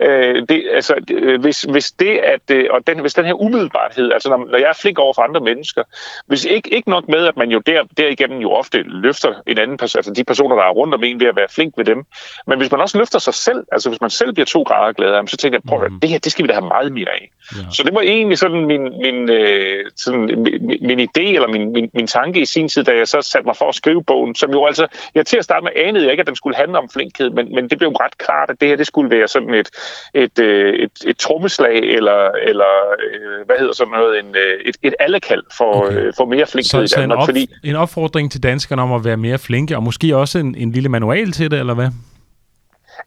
[0.00, 4.12] øh, det, altså, øh, hvis, hvis det at, øh, og den, hvis den her umiddelbarhed,
[4.12, 5.82] altså når, når jeg er flink over for andre mennesker,
[6.26, 9.76] hvis ikke, ikke nok med, at man jo der, derigennem jo ofte løfter en anden
[9.76, 12.04] person, altså de personer, der er rundt om en ved at være flink ved dem.
[12.46, 15.28] Men hvis man også løfter sig selv, altså hvis man selv bliver to grader gladere,
[15.28, 16.00] så tænker jeg, prøv at mm.
[16.00, 17.30] det her, det skal vi da have meget mere af.
[17.52, 17.58] Ja.
[17.70, 21.90] Så det var egentlig sådan min, min, øh, sådan, min, min idé, eller min, min,
[21.94, 24.50] min tanke i sin tid, da jeg så satte mig for at skrive bogen, som
[24.50, 26.88] jo altså, jeg til at starte med anede jeg ikke, at den skulle handle om
[26.92, 29.70] flinkhed, men, men det blev ret klart, at det her, det skulle være sådan et,
[30.14, 32.72] et, øh, et, et trommeslag, eller, eller
[33.12, 36.12] øh, hvad hedder sådan noget, en, et, et allekald for, okay.
[36.16, 36.86] for mere flinkhed så.
[36.86, 40.16] Så en, op, fordi, en opfordring til danskerne om at være mere flinke, og måske
[40.16, 41.88] også en, en lille manual til det, eller hvad?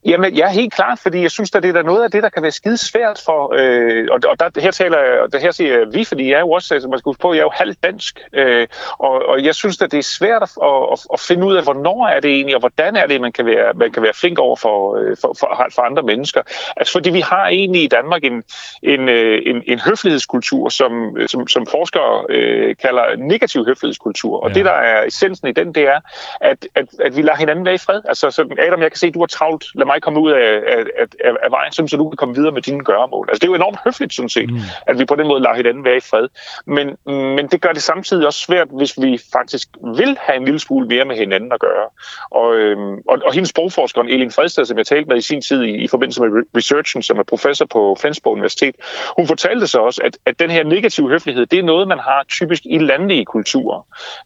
[0.05, 2.43] Jamen, ja, helt klart, fordi jeg synes, at det er noget af det, der kan
[2.43, 5.87] være skide svært for, øh, og, og der, her taler jeg, der her siger jeg
[5.93, 7.83] vi, fordi jeg er jo også, altså, man skal huske på, jeg er jo halvt
[7.83, 10.49] dansk, øh, og, og jeg synes, at det er svært at,
[10.91, 13.45] at, at finde ud af, hvornår er det egentlig, og hvordan er det, man kan
[13.45, 16.41] være, man kan være flink over for, øh, for, for, for andre mennesker.
[16.77, 18.43] Altså, fordi vi har egentlig i Danmark en,
[18.83, 24.53] en, øh, en, en høflighedskultur, som, som, som forskere øh, kalder negativ høflighedskultur, og ja.
[24.53, 25.99] det, der er essensen i den, det er,
[26.41, 28.01] at, at, at vi lader hinanden være i fred.
[28.05, 30.49] Altså, sådan, Adam, jeg kan se, at du har travlt, lad mig komme ud af,
[30.75, 30.81] af,
[31.25, 33.25] af, af vejen, så du kan komme videre med dine gøremål.
[33.29, 34.59] Altså, det er jo enormt høfligt, sådan set, mm.
[34.87, 36.27] at vi på den måde lader hinanden være i fred.
[36.65, 36.87] Men,
[37.35, 39.67] men det gør det samtidig også svært, hvis vi faktisk
[39.97, 41.87] vil have en lille smule mere med hinanden at gøre.
[42.31, 45.63] Og, øhm, og, og hendes sprogforskeren, Elin Fredsted, som jeg talte med i sin tid
[45.63, 48.75] i, i forbindelse med researchen, som er professor på Flensborg Universitet,
[49.17, 52.25] hun fortalte så også, at, at den her negative høflighed, det er noget, man har
[52.29, 53.79] typisk i landlige kulturer.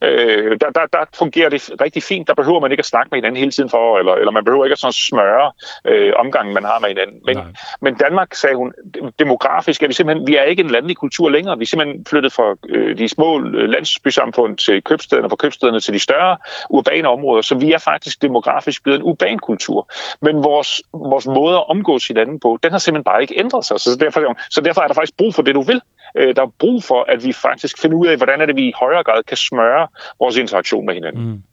[0.04, 2.28] Øh, der, der, der fungerer det rigtig fint.
[2.28, 4.66] Der behøver man ikke at snakke med hinanden hele tiden for, eller, eller man behøver
[4.66, 5.39] ikke at sådan smøre
[5.86, 7.22] øh, omgangen, man har med hinanden.
[7.26, 7.38] Men,
[7.82, 8.74] men Danmark, sagde hun,
[9.20, 11.58] demografisk er vi simpelthen, vi er ikke en landlig kultur længere.
[11.58, 15.94] Vi er simpelthen flyttet fra øh, de små landsbysamfund til købstederne, og fra købstederne til
[15.94, 16.38] de større
[16.70, 19.90] urbane områder, så vi er faktisk demografisk blevet en urban kultur.
[20.22, 23.80] Men vores, vores måde at omgås hinanden på, den har simpelthen bare ikke ændret sig.
[23.80, 25.82] Så derfor, så derfor er der faktisk brug for det, du vil.
[26.16, 28.68] Øh, der er brug for, at vi faktisk finder ud af, hvordan er det, vi
[28.68, 29.88] i højere grad kan smøre
[30.20, 31.30] vores interaktion med hinanden.
[31.30, 31.44] Mm.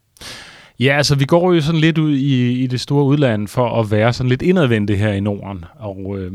[0.79, 3.91] Ja, altså vi går jo sådan lidt ud i, i det store udland for at
[3.91, 5.65] være sådan lidt indadvendte her i Norden.
[5.79, 6.31] Og øh,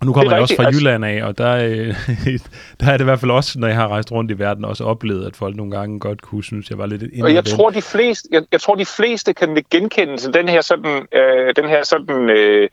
[0.00, 1.94] Og nu kommer jeg også fra altså- Jylland af, og der, øh,
[2.80, 4.84] der er det i hvert fald også, når jeg har rejst rundt i verden, også
[4.84, 7.82] oplevet, at folk nogle gange godt kunne synes, jeg var lidt Og jeg tror, de
[7.82, 11.84] fleste, jeg, jeg tror, de fleste kan genkende til den her sådan, øh, den her
[11.84, 12.68] sådan øh,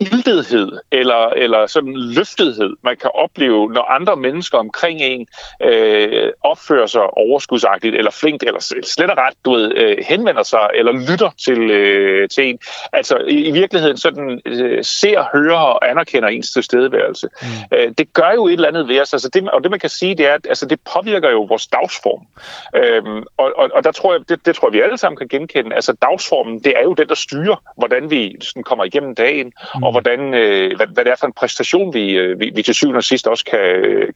[0.00, 5.26] ildethed eller, eller sådan løftethed, man kan opleve, når andre mennesker omkring en
[5.62, 10.68] øh, opfører sig overskudsagtigt eller flinkt, eller slet og ret, du ved, øh, henvender sig
[10.74, 12.58] eller lytter til, øh, til en.
[12.92, 17.28] Altså i, i virkeligheden sådan øh, ser, hører og anerkender ens tilstedeværelse.
[17.42, 17.76] Mm.
[17.76, 19.12] Øh, det gør jo et eller andet ved os.
[19.12, 21.66] Altså, det, og det man kan sige, det er, at altså, det påvirker jo vores
[21.66, 22.26] dagsform.
[22.74, 25.28] Øh, og, og, og der tror jeg, det, det tror jeg, vi alle sammen kan
[25.28, 25.74] genkende.
[25.74, 29.85] Altså dagsformen, det er jo den, der styrer, hvordan vi sådan, kommer igennem dagen, mm
[29.86, 32.74] og hvordan, øh, hvad, hvad det er for en præstation, vi, øh, vi, vi til
[32.74, 33.66] syvende og sidst også kan,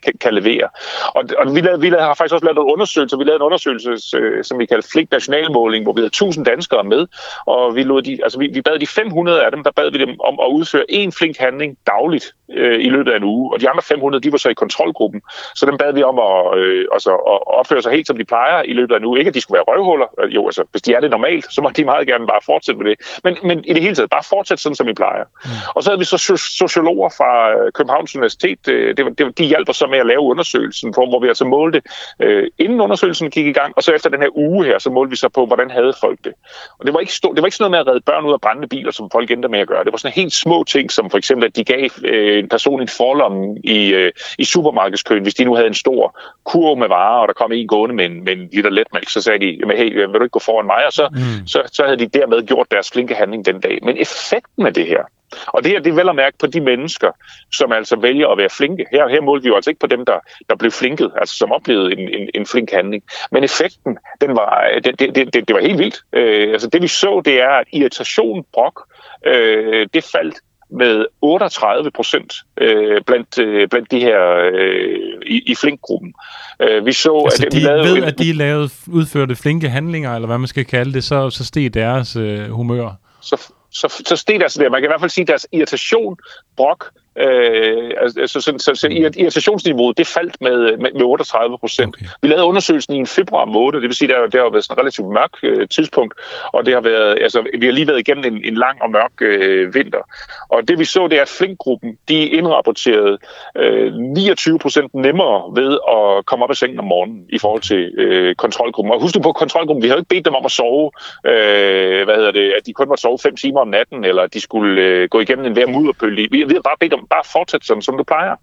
[0.05, 0.69] kan, kan levere.
[1.15, 3.19] Og, og vi, lavede, vi lavede, har faktisk også lavet en undersøgelse.
[3.19, 6.85] Vi lavede en undersøgelse, øh, som vi kalder Flink Nationalmåling, hvor vi havde 1000 danskere
[6.85, 7.07] med,
[7.47, 9.99] og vi, lod de, altså vi, vi bad de 500 af dem, der bad vi
[9.99, 13.53] dem om at udføre en flink handling dagligt øh, i løbet af en uge.
[13.53, 15.23] Og de andre 500, de var så i kontrolgruppen.
[15.55, 18.63] Så dem bad vi om at, øh, altså, at opføre sig helt, som de plejer
[18.63, 19.19] i løbet af en uge.
[19.19, 20.07] Ikke, at de skulle være røvhuller.
[20.21, 22.81] Øh, jo, altså, hvis de er det normalt, så må de meget gerne bare fortsætte
[22.81, 22.99] med det.
[23.25, 25.25] Men, men i det hele taget, bare fortsætte sådan, som I plejer.
[25.25, 25.51] Mm.
[25.75, 26.19] Og så havde vi så
[26.59, 28.67] sociologer fra øh, Københavns Universitet.
[28.67, 31.83] Det, det, de hjalp os så med at lave undersøgelsen, hvor vi altså målte,
[32.21, 35.11] øh, inden undersøgelsen gik i gang, og så efter den her uge her, så målte
[35.11, 36.33] vi så på, hvordan havde folk det.
[36.79, 38.33] Og det var ikke, stå, det var ikke sådan noget med at redde børn ud
[38.33, 39.85] af brændende biler, som folk endte med at gøre.
[39.85, 42.81] Det var sådan helt små ting, som for eksempel, at de gav øh, en person
[42.81, 47.21] en forlomme i, øh, i supermarkedskøen, hvis de nu havde en stor kurv med varer,
[47.21, 49.77] og der kom en gående med en, med en liter letmælk, så sagde de, jamen,
[49.77, 50.87] hey, vil du ikke gå foran mig?
[50.87, 51.47] Og så, mm.
[51.47, 53.79] så, så havde de dermed gjort deres flinke handling den dag.
[53.83, 55.03] Men effekten af det her,
[55.47, 57.11] og det her, det er vel at mærke på de mennesker,
[57.53, 58.87] som altså vælger at være flinke.
[58.91, 61.53] Her, her målte vi jo altså ikke på dem, der, der blev flinket, altså som
[61.53, 63.03] oplevede en, en, en flink handling.
[63.33, 66.03] Men effekten, den var, det, det, det, det var helt vildt.
[66.13, 68.89] Øh, altså det vi så, det er, at irritation, brok,
[69.27, 70.37] øh, det faldt
[70.73, 74.21] med 38 procent øh, blandt, øh, blandt de her
[74.53, 76.15] øh, i, i Flink-gruppen.
[76.63, 79.69] Øh, vi så, altså at de vi lavede ved, en, at de lavede, udførte flinke
[79.69, 82.91] handlinger, eller hvad man skal kalde det, så, så steg deres øh, humør.
[83.21, 84.71] Så, så, så steg deres, der.
[84.71, 86.17] Man kan i hvert fald sige, at deres irritation,
[86.57, 91.97] brok, Øh, altså, så, så, så irritationsniveauet, det faldt med, med, med 38 procent.
[91.97, 92.07] Okay.
[92.23, 94.75] Vi lavede undersøgelsen i en februar måned, det vil sige, der, det har været sådan
[94.75, 96.15] et relativt mørkt øh, tidspunkt,
[96.53, 99.13] og det har været, altså, vi har lige været igennem en, en lang og mørk
[99.21, 100.03] øh, vinter.
[100.49, 103.19] Og det vi så, det er, at Flink-gruppen, de indrapporterede
[103.57, 107.93] øh, 29 procent nemmere ved at komme op af sengen om morgenen i forhold til
[107.99, 108.93] øh, kontrolgruppen.
[108.95, 110.91] Og husk du på kontrolgruppen, vi havde ikke bedt dem om at sove,
[111.27, 114.35] øh, hvad hedder det, at de kun måtte sove 5 timer om natten, eller at
[114.35, 116.17] de skulle øh, gå igennem en hver mudderpøl.
[116.17, 118.35] Vi havde bare bedt dem bare fortsætte sådan, som du plejer.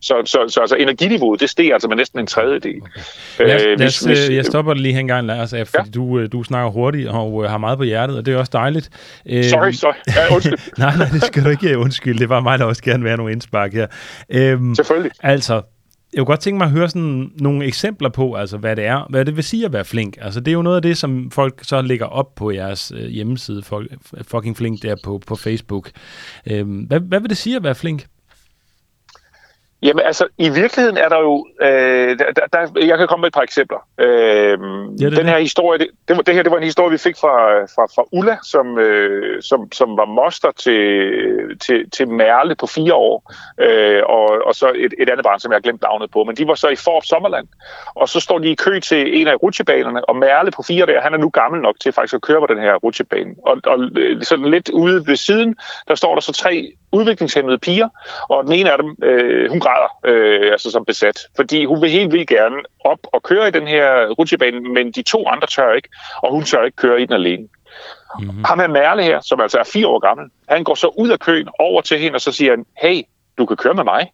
[0.00, 2.82] Så, så, så altså, energiniveauet, det steg altså med næsten en tredjedel.
[2.82, 3.46] Okay.
[3.46, 5.82] Lad, øh, lad os, hvis, øh, jeg stopper lige en gang, Lars, fordi ja.
[5.94, 8.90] du, øh, du snakker hurtigt og har meget på hjertet, og det er også dejligt.
[9.26, 9.94] Sorry, sorry.
[10.16, 10.58] Ja, undskyld.
[10.78, 12.18] nej, nej, det skal du ikke undskylde.
[12.18, 13.86] Det var mig, der også gerne være nogle indspark her.
[14.30, 15.12] Øhm, Selvfølgelig.
[15.22, 15.62] Altså,
[16.14, 19.06] jeg kunne godt tænke mig at høre sådan nogle eksempler på, altså hvad det er,
[19.10, 20.16] hvad det vil sige at være flink.
[20.20, 23.08] Altså det er jo noget af det, som folk så lægger op på jeres øh,
[23.08, 23.62] hjemmeside,
[24.22, 25.90] fucking flink der på, på Facebook.
[26.46, 28.06] Øhm, hvad, hvad vil det sige at være flink?
[29.82, 33.34] Jamen altså, i virkeligheden er der jo, øh, der, der, jeg kan komme med et
[33.34, 33.78] par eksempler.
[33.98, 34.58] Øh,
[35.00, 37.64] ja, den her historie, det, det, det her det var en historie, vi fik fra,
[37.74, 40.80] fra, fra Ulla, som, øh, som, som var moster til,
[41.58, 45.52] til, til Merle på fire år, øh, og, og så et, et andet barn, som
[45.52, 47.48] jeg har glemt navnet på, men de var så i Forop Sommerland,
[47.94, 51.00] og så står de i kø til en af rutsjebanerne, og Merle på fire der,
[51.00, 53.34] han er nu gammel nok til faktisk at køre på den her rutsjebane.
[53.46, 53.78] Og, og
[54.22, 55.56] sådan lidt ude ved siden,
[55.88, 57.88] der står der så tre udviklingshemmede piger,
[58.28, 61.90] og den ene af dem, øh, hun græder, øh, altså som besat, fordi hun vil
[61.90, 65.72] helt vildt gerne op og køre i den her rutsjebane, men de to andre tør
[65.72, 65.88] ikke,
[66.22, 67.48] og hun tør ikke køre i den alene.
[68.20, 68.44] Mm-hmm.
[68.44, 71.18] Ham her Merle her, som altså er fire år gammel, han går så ud af
[71.18, 73.02] køen over til hende, og så siger han, hey,
[73.38, 74.12] du kan køre med mig.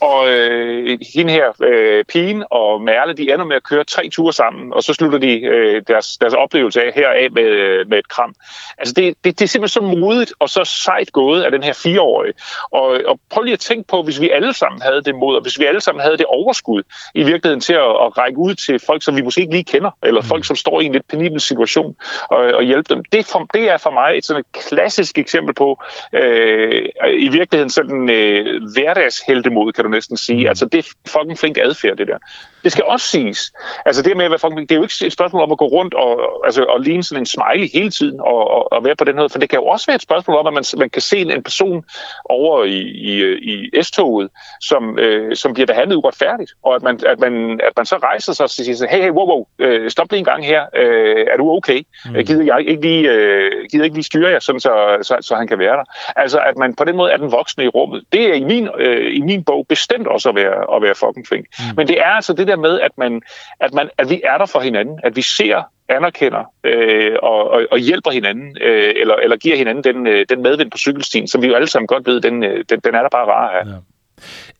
[0.00, 4.32] Og øh, hende her, øh, pigen og Merle, de ender med at køre tre ture
[4.32, 8.08] sammen, og så slutter de øh, deres, deres oplevelse af heraf med, øh, med et
[8.08, 8.34] kram.
[8.78, 11.72] Altså det, det, det er simpelthen så modigt og så sejt gået af den her
[11.72, 12.34] fireårige.
[12.70, 15.42] Og, og prøv lige at tænke på, hvis vi alle sammen havde det mod, og
[15.42, 16.82] hvis vi alle sammen havde det overskud
[17.14, 19.90] i virkeligheden til at, at række ud til folk, som vi måske ikke lige kender,
[20.02, 21.96] eller folk, som står i en lidt penibel situation,
[22.30, 23.04] og, og hjælpe dem.
[23.12, 25.82] Det, for, det er for mig et sådan et klassisk eksempel på
[26.12, 30.44] øh, i virkeligheden sådan øh, hverdagsheltemod, kan du næsten sige.
[30.44, 30.48] Mm.
[30.48, 32.18] Altså, det er fucking flink adfærd, det der.
[32.64, 33.52] Det skal også siges.
[33.86, 35.66] Altså det med at være fucking det er jo ikke et spørgsmål om at gå
[35.66, 39.04] rundt og, altså, og ligne sådan en smiley hele tiden og, og, og være på
[39.04, 41.02] den måde, for det kan jo også være et spørgsmål om, at man, man kan
[41.02, 41.84] se en, en person
[42.24, 43.12] over i, i,
[43.50, 44.28] i S-toget,
[44.60, 48.32] som, øh, som bliver behandlet uretfærdigt, og at man, at man, at man så rejser
[48.32, 51.36] sig og siger, hey, hey, wow, wow, øh, stop lige en gang her, øh, er
[51.36, 51.82] du okay?
[52.06, 52.14] Mm.
[52.14, 55.46] Gider jeg ikke lige, øh, gider ikke lige styre jer, sådan så, så, så han
[55.46, 55.84] kan være der?
[56.16, 58.04] Altså, at man på den måde er den voksne i rummet.
[58.12, 61.26] Det er i min, øh, i min bog bestemt også at være, at være fucking
[61.28, 61.46] flink.
[61.58, 61.76] Mm.
[61.76, 63.22] Men det er altså det der med, at, man,
[63.60, 67.66] at, man, at vi er der for hinanden, at vi ser anerkender øh, og, og,
[67.70, 71.42] og hjælper hinanden, øh, eller, eller giver hinanden den, øh, den medvind på cykelstien, som
[71.42, 73.66] vi jo alle sammen godt ved, den, øh, den, den er der bare rar af.
[73.66, 73.76] Ja.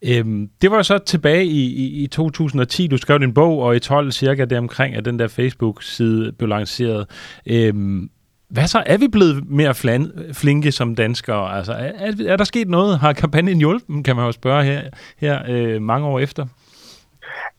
[0.03, 3.77] Øhm, det var jo så tilbage i, i, i 2010, du skrev din bog, og
[3.77, 7.07] i 12 cirka deromkring, at den der Facebook-side blev lanceret.
[7.47, 8.11] Øhm,
[8.51, 8.83] hvad så?
[8.87, 11.57] Er vi blevet mere flan, flinke som danskere?
[11.57, 12.99] Altså, er, er, er der sket noget?
[12.99, 14.83] Har kampagnen hjulpet, kan man jo spørge her,
[15.19, 16.47] her øh, mange år efter?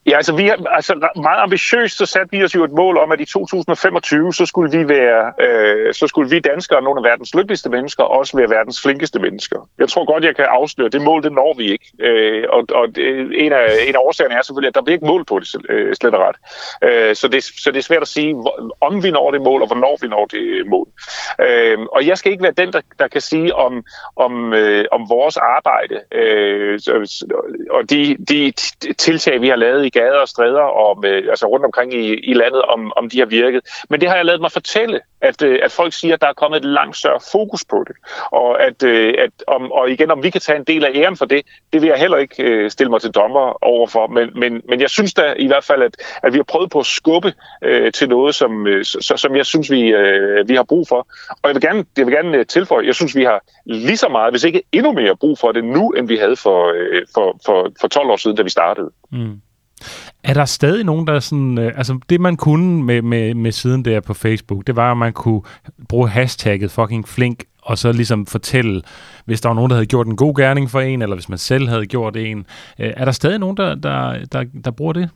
[0.06, 3.12] Ja, altså, vi har, altså meget ambitiøst så satte vi os jo et mål om,
[3.12, 7.36] at i 2025, så skulle vi være, øh, så skulle vi danskere, nogle af verdens
[7.36, 9.70] lykkeligste mennesker, også være verdens flinkeste mennesker.
[9.80, 11.92] Jeg tror godt, jeg kan afsløre, det mål, det når vi ikke.
[12.00, 12.86] Øh, og og
[13.34, 15.96] en, af, en af årsagerne er selvfølgelig, at der bliver ikke mål på det øh,
[15.96, 16.36] slet og ret.
[16.84, 18.36] Øh, så, det, så det er svært at sige,
[18.82, 20.88] om vi når det mål, og hvornår vi når det øh, mål.
[21.42, 23.84] Øh, og jeg skal ikke være den, der, der kan sige om,
[24.16, 26.80] om, øh, om vores arbejde øh,
[27.72, 28.54] og de, de
[28.98, 32.34] tiltag, vi har lavet i gader og stræder og med, altså rundt omkring i, i
[32.34, 33.62] landet, om, om de har virket.
[33.90, 36.34] Men det har jeg lavet mig fortælle, at, øh, at folk siger, at der er
[36.34, 37.96] kommet et langt større fokus på det.
[38.32, 41.18] Og, at, øh, at om, og igen, om vi kan tage en del af æren
[41.18, 44.08] for det, det vil jeg heller ikke øh, stille mig til dommer overfor.
[44.08, 46.80] Men, men, men jeg synes da i hvert fald, at, at vi har prøvet på
[46.80, 50.88] at skubbe øh, til noget, som, så, som jeg synes, vi, øh, vi har brug
[50.88, 51.08] for.
[51.30, 54.34] Og jeg vil gerne, jeg vil gerne tilføje, jeg synes, vi har lige så meget,
[54.34, 57.72] hvis ikke endnu mere brug for det nu, end vi havde for, øh, for, for,
[57.82, 58.92] for 12 år siden, da vi startede.
[59.12, 59.42] Mm.
[60.24, 61.58] Er der stadig nogen, der sådan...
[61.58, 64.98] Øh, altså, det man kunne med, med, med siden der på Facebook, det var, at
[64.98, 65.42] man kunne
[65.90, 68.82] bruge hashtagget fucking flink, og så ligesom fortælle,
[69.26, 71.38] hvis der var nogen, der havde gjort en god gerning for en, eller hvis man
[71.38, 72.46] selv havde gjort en.
[72.80, 75.10] Øh, er der stadig nogen, der, der, der, der bruger det?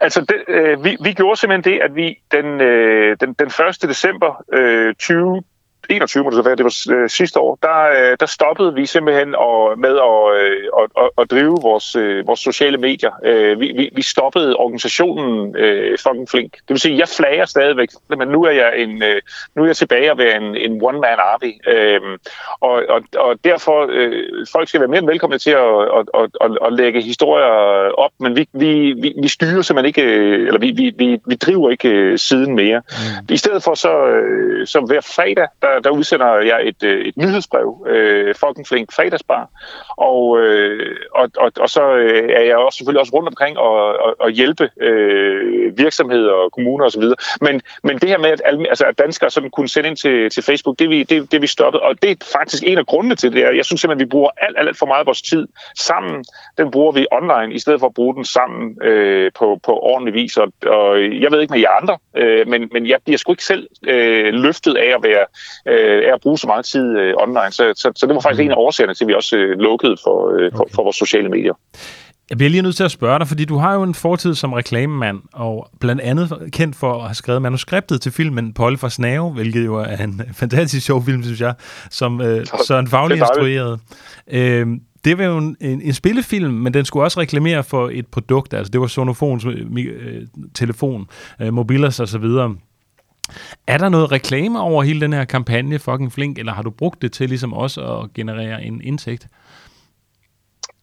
[0.00, 3.82] Altså, det, øh, vi, vi gjorde simpelthen det, at vi den, øh, den, den 1.
[3.82, 5.42] december øh, 20
[5.90, 8.86] 21 må det så være, det var øh, sidste år, der, øh, der stoppede vi
[8.86, 13.12] simpelthen og, med at, øh, at, at, at drive vores, øh, vores sociale medier.
[13.24, 16.52] Øh, vi, vi, vi stoppede organisationen øh, fucking flink.
[16.52, 17.88] Det vil sige, jeg flager stadigvæk,
[18.18, 19.22] men nu er jeg, en, øh,
[19.54, 21.52] nu er jeg tilbage at være en, en one-man army.
[21.68, 22.00] Øh,
[22.60, 26.30] og, og, og derfor, øh, folk skal være mere end velkomne til at, at, at,
[26.40, 27.46] at, at lægge historier
[27.98, 31.34] op, men vi, vi, vi, vi styrer simpelthen ikke, øh, eller vi, vi, vi, vi
[31.34, 32.82] driver ikke øh, siden mere.
[32.88, 33.34] Mm.
[33.34, 33.92] I stedet for så,
[34.64, 39.48] så hver fredag, der der, udsender jeg et, øh, et nyhedsbrev, øh, fucking flink fredagsbar,
[39.96, 43.74] og, øh, og, og, og så øh, er jeg også selvfølgelig også rundt omkring og,
[44.04, 47.02] og, og hjælpe øh, virksomheder og kommuner osv.
[47.40, 50.42] Men, men det her med, at, altså, at danskere sådan kunne sende ind til, til
[50.42, 53.32] Facebook, det vi, det, det vi stoppet, og det er faktisk en af grundene til
[53.32, 53.40] det.
[53.40, 56.24] Jeg synes simpelthen, at vi bruger alt, alt, alt for meget af vores tid sammen.
[56.58, 60.14] Den bruger vi online, i stedet for at bruge den sammen øh, på, på ordentlig
[60.14, 60.36] vis.
[60.36, 63.44] Og, og jeg ved ikke med jer andre, øh, men, men jeg bliver sgu ikke
[63.44, 65.26] selv øh, løftet af at være
[65.66, 67.50] øh, af at bruge så meget tid øh, online.
[67.50, 68.46] Så, så, så det var faktisk mm.
[68.46, 70.74] en af årsagerne til, at vi også øh, lukkede for, øh, for, okay.
[70.74, 71.54] for vores sociale medier.
[72.30, 74.52] Jeg bliver lige nødt til at spørge dig, fordi du har jo en fortid som
[74.52, 79.30] reklamemand, og blandt andet kendt for at have skrevet manuskriptet til filmen Polly for Snave,
[79.30, 81.54] hvilket jo er en fantastisk sjov film, synes jeg,
[81.90, 83.78] som øh, Søren Faglig instruerede.
[84.30, 84.66] Øh,
[85.04, 88.54] det var jo en, en, en spillefilm, men den skulle også reklamere for et produkt,
[88.54, 91.06] altså det var Sonofons øh, telefon,
[91.40, 92.54] øh, mobilers og så videre.
[93.66, 97.02] Er der noget reklame over hele den her kampagne, fucking flink, eller har du brugt
[97.02, 99.26] det til ligesom også at generere en indtægt?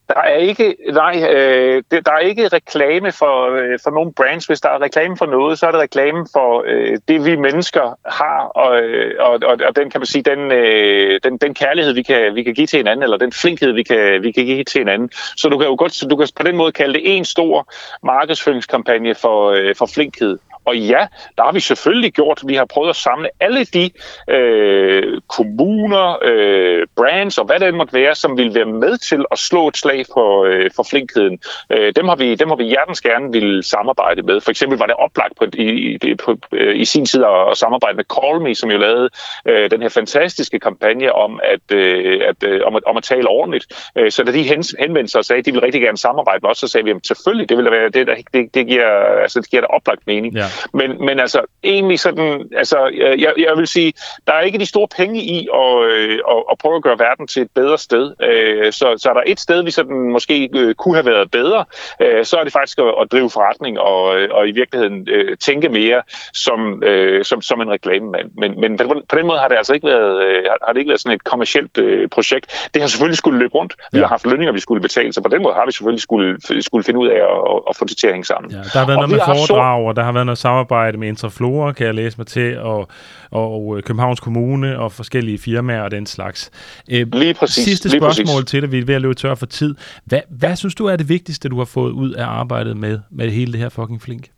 [0.08, 4.46] Der er ikke, nej, øh, der er ikke reklame for, øh, for nogle brands.
[4.46, 7.98] Hvis der er reklame for noget, så er det reklame for øh, det, vi mennesker
[8.06, 11.94] har, og, øh, og, og, og den kan man sige, den, øh, den, den kærlighed,
[11.94, 14.64] vi kan, vi kan give til hinanden, eller den flinkhed, vi kan, vi kan give
[14.64, 15.10] til hinanden.
[15.38, 17.74] Så du kan jo godt, så du kan på den måde kalde det en stor
[18.04, 20.38] markedsføringskampagne for, øh, for flinkhed.
[20.66, 22.42] Og ja, der har vi selvfølgelig gjort.
[22.48, 23.90] Vi har prøvet at samle alle de
[24.30, 29.40] øh, kommuner, øh, brands og hvad det måtte være, som vil være med til at
[29.40, 31.40] slå et slag for, øh, for flinkheden.
[31.70, 34.42] Øh, dem, har vi, dem har vi hjertens gerne vil samarbejde med.
[34.42, 37.58] For eksempel var det oplagt på, i, i, på, øh, i sin tid at, at
[37.58, 39.10] samarbejde med Call Me, som jo lavede
[39.46, 43.28] øh, den her fantastiske kampagne om at, øh, at, øh, om, at, om at tale
[43.28, 43.66] ordentligt.
[43.96, 44.44] Øh, så da de
[44.80, 46.92] henvendte sig og sagde, at de ville rigtig gerne samarbejde med os, så sagde vi,
[46.92, 48.88] at selvfølgelig, det, vil være, det, det, det, giver,
[49.22, 50.36] altså, det giver da oplagt mening.
[50.36, 50.46] Ja.
[50.74, 52.78] Men, men altså, egentlig sådan, altså,
[53.18, 53.94] jeg, jeg vil sige,
[54.28, 57.28] der er ikke de store penge i at, øh, at, at prøve at gøre verden
[57.28, 58.14] til et bedre sted.
[58.24, 61.66] Øh, så, så er der et sted, vi sådan måske øh, kunne have været bedre,
[62.02, 65.70] øh, så er det faktisk at, at drive forretning og, og i virkeligheden øh, tænke
[65.70, 66.02] mere
[66.34, 68.32] som, øh, som, som en reklamemand.
[68.38, 68.78] Men, men
[69.10, 71.24] på den måde har det altså ikke været, øh, har det ikke været sådan et
[71.24, 72.70] kommersielt øh, projekt.
[72.74, 73.74] Det har selvfølgelig skulle løbe rundt.
[73.92, 74.04] Vi ja.
[74.04, 76.84] har haft lønninger, vi skulle betale, så på den måde har vi selvfølgelig skulle, skulle
[76.84, 78.52] finde ud af at, at få det til at hænge sammen.
[78.52, 79.88] Ja, der har været og noget med foredrag, så...
[79.88, 82.88] og der har været noget samarbejde med Intraflora, kan jeg læse mig til, og,
[83.32, 86.52] og Københavns Kommune og forskellige firmaer og den slags.
[86.92, 87.64] Øh, lige præcis.
[87.64, 88.52] Sidste lige spørgsmål præcis.
[88.52, 89.76] til dig, vi er ved at løbe tør for tid.
[90.06, 93.32] Hvad, hvad synes du er det vigtigste, du har fået ud af arbejdet med, med
[93.32, 94.30] hele det her fucking flink?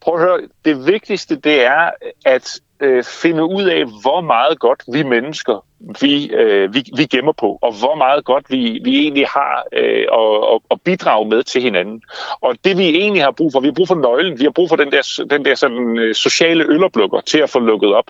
[0.00, 1.90] Prøv at høre, det vigtigste det er
[2.26, 5.64] at øh, finde ud af, hvor meget godt vi mennesker
[6.00, 10.06] vi, øh, vi, vi gemmer på, og hvor meget godt vi, vi egentlig har øh,
[10.12, 12.02] at, at bidrage med til hinanden.
[12.40, 14.68] Og det vi egentlig har brug for, vi har brug for nøglen, vi har brug
[14.68, 18.04] for den der, den der sådan, øh, sociale øllerblukker til at få lukket op.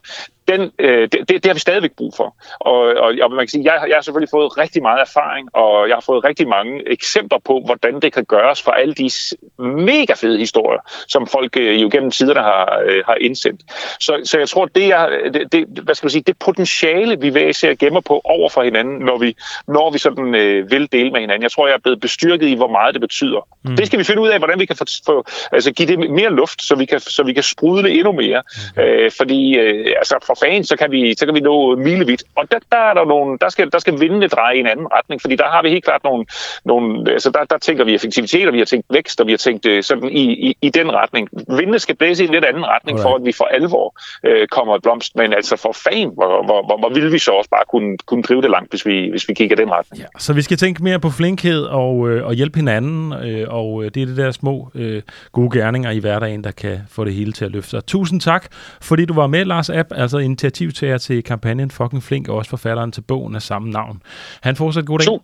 [0.48, 2.36] Den, øh, det, det har vi stadigvæk brug for.
[2.60, 5.88] Og, og, og man kan sige, jeg, jeg har selvfølgelig fået rigtig meget erfaring, og
[5.88, 9.10] jeg har fået rigtig mange eksempler på, hvordan det kan gøres for alle de
[9.58, 13.60] mega fede historier, som folk øh, jo gennem tiderne har, øh, har indsendt.
[14.00, 17.30] Så, så jeg tror, det, jeg, det, det, hvad skal man sige, det potentiale, vi
[17.30, 19.36] vil især gemmer på over for hinanden, når vi,
[19.68, 21.42] når vi sådan øh, vil dele med hinanden.
[21.42, 23.48] Jeg tror, jeg er blevet bestyrket i, hvor meget det betyder.
[23.64, 23.76] Mm.
[23.76, 26.30] Det skal vi finde ud af, hvordan vi kan få, få, altså, give det mere
[26.30, 28.42] luft, så vi kan, så vi kan sprudle endnu mere.
[28.76, 28.82] Mm.
[28.82, 32.22] Øh, fordi øh, altså, for fanden, så kan vi, så kan vi nå milevidt.
[32.36, 34.86] Og der, der, er der, nogle, der, skal, der skal vindene dreje i en anden
[34.92, 36.26] retning, fordi der har vi helt klart nogle,
[36.64, 39.38] nogle altså, der, der tænker vi effektivitet, og vi har tænkt vækst, og vi har
[39.38, 41.28] tænkt øh, sådan i, i, i den retning.
[41.48, 43.02] Vindene skal blæse i en lidt anden retning, okay.
[43.02, 43.94] for at vi for alvor
[44.24, 45.16] øh, kommer et blomst.
[45.16, 48.22] Men altså for fanden, hvor, hvor, hvor, hvor vil vi så også bare kunne, kunne
[48.22, 50.00] drive det langt, hvis vi, hvis vi kigger den retning.
[50.00, 53.84] Ja, så vi skal tænke mere på flinkhed og, øh, og hjælpe hinanden, øh, og
[53.84, 57.14] øh, det er det der små øh, gode gerninger i hverdagen, der kan få det
[57.14, 57.86] hele til at løfte sig.
[57.86, 58.46] Tusind tak,
[58.82, 62.92] fordi du var med, Lars App, altså initiativtager til kampagnen Fucking Flink, og også forfatteren
[62.92, 64.02] til bogen af samme navn.
[64.42, 65.18] Han fortsat god dag.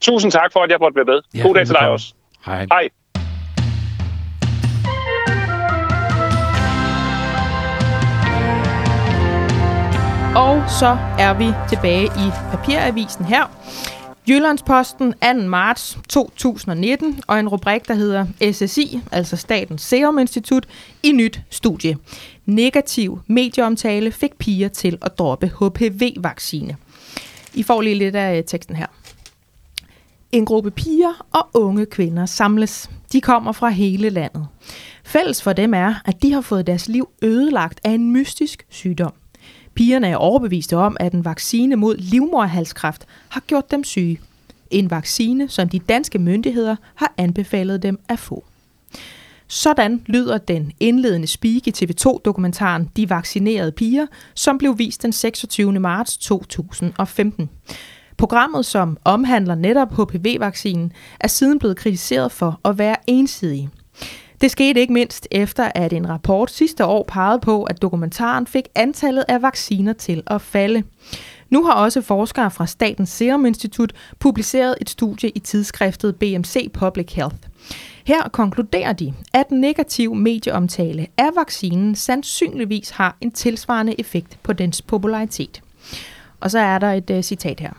[0.00, 1.20] Tusind tak for, at jeg måtte være med.
[1.34, 2.14] Ja, god dag til dig også.
[2.46, 2.66] Hej.
[2.70, 2.88] Hej.
[10.36, 13.44] Og så er vi tilbage i papiravisen her.
[14.28, 15.48] Jyllandsposten 2.
[15.48, 20.66] marts 2019, og en rubrik, der hedder SSI, altså Statens Serum Institut,
[21.02, 21.96] i nyt studie.
[22.46, 26.76] Negativ medieomtale fik piger til at droppe HPV-vaccine.
[27.54, 28.86] I får lige lidt af teksten her.
[30.32, 32.90] En gruppe piger og unge kvinder samles.
[33.12, 34.46] De kommer fra hele landet.
[35.04, 39.12] Fælles for dem er, at de har fået deres liv ødelagt af en mystisk sygdom.
[39.74, 44.20] Pigerne er overbeviste om, at en vaccine mod livmorhalskræft har gjort dem syge.
[44.70, 48.44] En vaccine, som de danske myndigheder har anbefalet dem at få.
[49.48, 55.72] Sådan lyder den indledende speak i TV2-dokumentaren De vaccinerede piger, som blev vist den 26.
[55.72, 57.50] marts 2015.
[58.16, 63.68] Programmet, som omhandler netop HPV-vaccinen, er siden blevet kritiseret for at være ensidig.
[64.40, 68.68] Det skete ikke mindst efter, at en rapport sidste år pegede på, at dokumentaren fik
[68.74, 70.82] antallet af vacciner til at falde.
[71.50, 77.12] Nu har også forskere fra Statens Serum Institut publiceret et studie i tidsskriftet BMC Public
[77.12, 77.36] Health.
[78.06, 84.82] Her konkluderer de, at negativ medieomtale af vaccinen sandsynligvis har en tilsvarende effekt på dens
[84.82, 85.62] popularitet.
[86.40, 87.72] Og så er der et uh, citat her.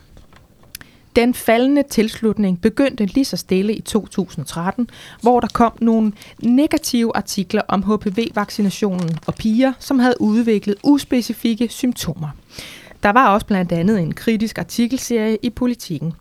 [1.16, 4.90] Den faldende tilslutning begyndte lige så stille i 2013,
[5.20, 6.12] hvor der kom nogle
[6.42, 12.28] negative artikler om HPV-vaccinationen og piger, som havde udviklet uspecifikke symptomer.
[13.02, 16.12] Der var også blandt andet en kritisk artikelserie i politikken.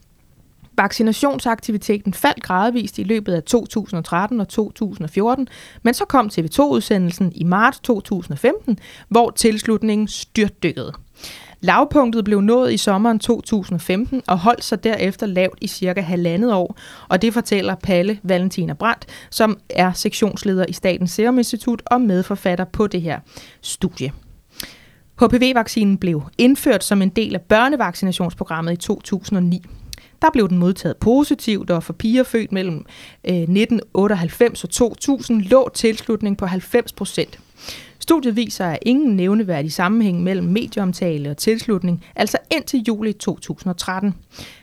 [0.78, 5.48] Vaccinationsaktiviteten faldt gradvist i løbet af 2013 og 2014,
[5.84, 8.80] men så kom TV2-udsendelsen i marts 2015,
[9.10, 10.94] hvor tilslutningen styrtdykkede.
[11.62, 16.78] Lavpunktet blev nået i sommeren 2015 og holdt sig derefter lavt i cirka halvandet år,
[17.10, 22.66] og det fortæller Palle Valentina Brandt, som er sektionsleder i Statens Serum Institut og medforfatter
[22.66, 23.20] på det her
[23.62, 24.12] studie.
[25.22, 29.62] HPV-vaccinen blev indført som en del af børnevaccinationsprogrammet i 2009.
[30.22, 32.86] Der blev den modtaget positivt, og for piger født mellem
[33.24, 37.40] øh, 1998 og 2000 lå tilslutning på 90 procent.
[38.06, 44.16] Studiet viser, at ingen nævneværdig sammenhæng mellem medieomtale og tilslutning, altså indtil juli 2013.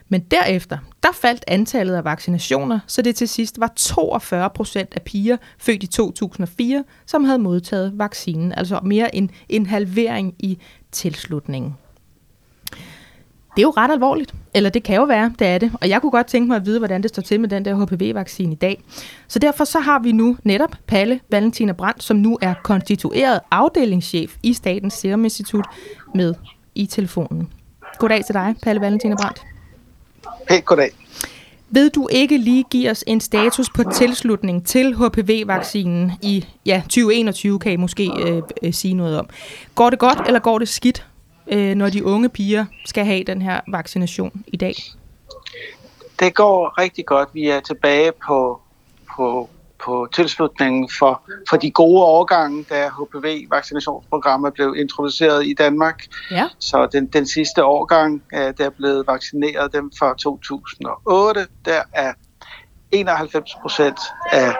[0.08, 5.02] Men derefter, der faldt antallet af vaccinationer, så det til sidst var 42 procent af
[5.02, 10.58] piger født i 2004, som havde modtaget vaccinen, altså mere end en halvering i
[10.92, 11.74] tilslutningen.
[13.56, 14.34] Det er jo ret alvorligt.
[14.54, 15.72] Eller det kan jo være, det er det.
[15.80, 17.84] Og jeg kunne godt tænke mig at vide, hvordan det står til med den der
[17.84, 18.82] HPV-vaccine i dag.
[19.28, 24.36] Så derfor så har vi nu netop Palle Valentina Brandt, som nu er konstitueret afdelingschef
[24.42, 25.64] i Statens Serum Institut
[26.14, 26.34] med
[26.74, 27.48] i telefonen.
[27.98, 29.42] Goddag til dig, Palle Valentina Brandt.
[30.48, 30.90] Hey, goddag.
[31.70, 37.58] Ved du ikke lige give os en status på tilslutning til HPV-vaccinen i ja, 2021,
[37.58, 39.28] kan I måske øh, øh, sige noget om.
[39.74, 41.06] Går det godt, eller går det skidt,
[41.46, 44.74] øh, når de unge piger skal have den her vaccination i dag?
[46.20, 47.28] Det går rigtig godt.
[47.32, 48.60] Vi er tilbage på,
[49.16, 49.50] på
[49.84, 56.04] på tilslutningen for, for de gode årgange, da HPV-vaccinationsprogrammet blev introduceret i Danmark.
[56.30, 56.48] Ja.
[56.58, 62.12] Så den, den sidste årgang, øh, der er blevet vaccineret, dem fra 2008, der er
[62.92, 63.98] 91 procent
[64.32, 64.54] af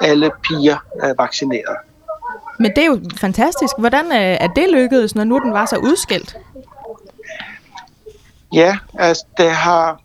[0.00, 0.76] alle piger
[1.18, 1.76] vaccineret.
[2.58, 3.74] Men det er jo fantastisk.
[3.78, 6.36] Hvordan øh, er det lykkedes, når nu den var så udskilt?
[8.52, 10.00] Ja, altså det har,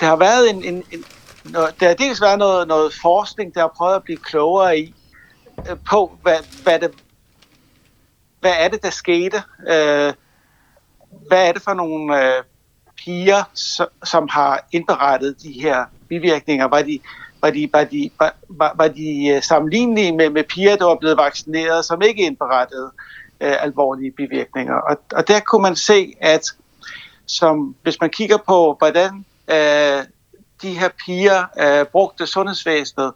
[0.00, 1.04] det har været en, en, en
[1.52, 4.94] der har dels været noget, noget forskning, der har prøvet at blive klogere i,
[5.70, 6.90] øh, på, hvad, hvad, det,
[8.40, 9.42] hvad er det, der skete?
[9.68, 10.12] Øh,
[11.28, 12.42] hvad er det for nogle øh,
[12.96, 16.64] piger, som, som har indberettet de her bivirkninger?
[16.64, 17.00] Var de,
[17.42, 20.94] var de, var de, var, var, var de øh, sammenlignelige med, med piger, der var
[20.94, 22.90] blevet vaccineret, som ikke indberettede
[23.40, 24.74] øh, alvorlige bivirkninger?
[24.74, 26.42] Og, og der kunne man se, at
[27.26, 30.04] som, hvis man kigger på, hvordan øh,
[30.62, 33.12] de her piger øh, brugte sundhedsvæsenet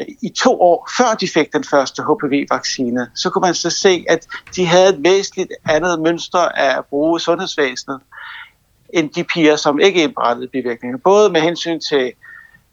[0.00, 4.04] øh, i to år før de fik den første HPV-vaccine, så kunne man så se,
[4.08, 4.26] at
[4.56, 8.00] de havde et væsentligt andet mønster af at bruge sundhedsvæsenet
[8.92, 10.98] end de piger, som ikke indberettede bivirkninger.
[10.98, 12.12] Både med hensyn til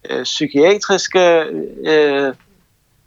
[0.09, 1.43] øh, psykiatriske
[1.85, 2.33] øh,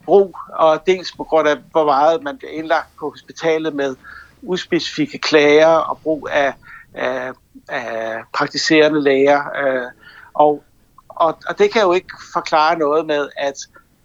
[0.05, 3.97] brug, og dels på grund af, hvor meget man bliver indlagt på hospitalet med
[4.43, 6.55] uspecifikke klager og brug af,
[6.95, 7.33] af,
[7.69, 9.41] af praktiserende læger.
[9.65, 9.87] Øh,
[10.35, 10.65] og,
[11.09, 13.57] og, og det kan jo ikke forklare noget med, at,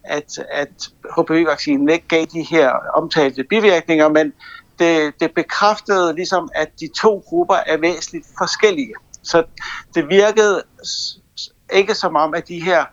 [0.03, 4.33] at, at HPV-vaccinen ikke gav de her omtalte bivirkninger, men
[4.79, 8.93] det, det bekræftede ligesom, at de to grupper er væsentligt forskellige.
[9.23, 9.43] Så
[9.95, 10.63] det virkede
[11.74, 12.86] ikke som om, at de her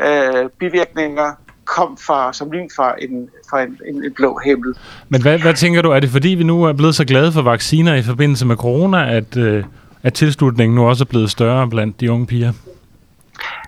[0.00, 1.32] øh, bivirkninger
[1.64, 4.74] kom fra, som lyn fra en, fra en, en, en blå himmel.
[5.08, 7.42] Men hvad, hvad tænker du, er det fordi vi nu er blevet så glade for
[7.42, 9.64] vacciner i forbindelse med corona, at, øh,
[10.02, 12.52] at tilslutningen nu også er blevet større blandt de unge piger?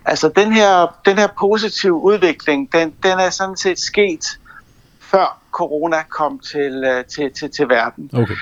[0.05, 4.39] Altså den her, den her positive udvikling, den, den er sådan set sket
[4.99, 8.09] før corona kom til, øh, til, til, til verden.
[8.13, 8.35] Okay.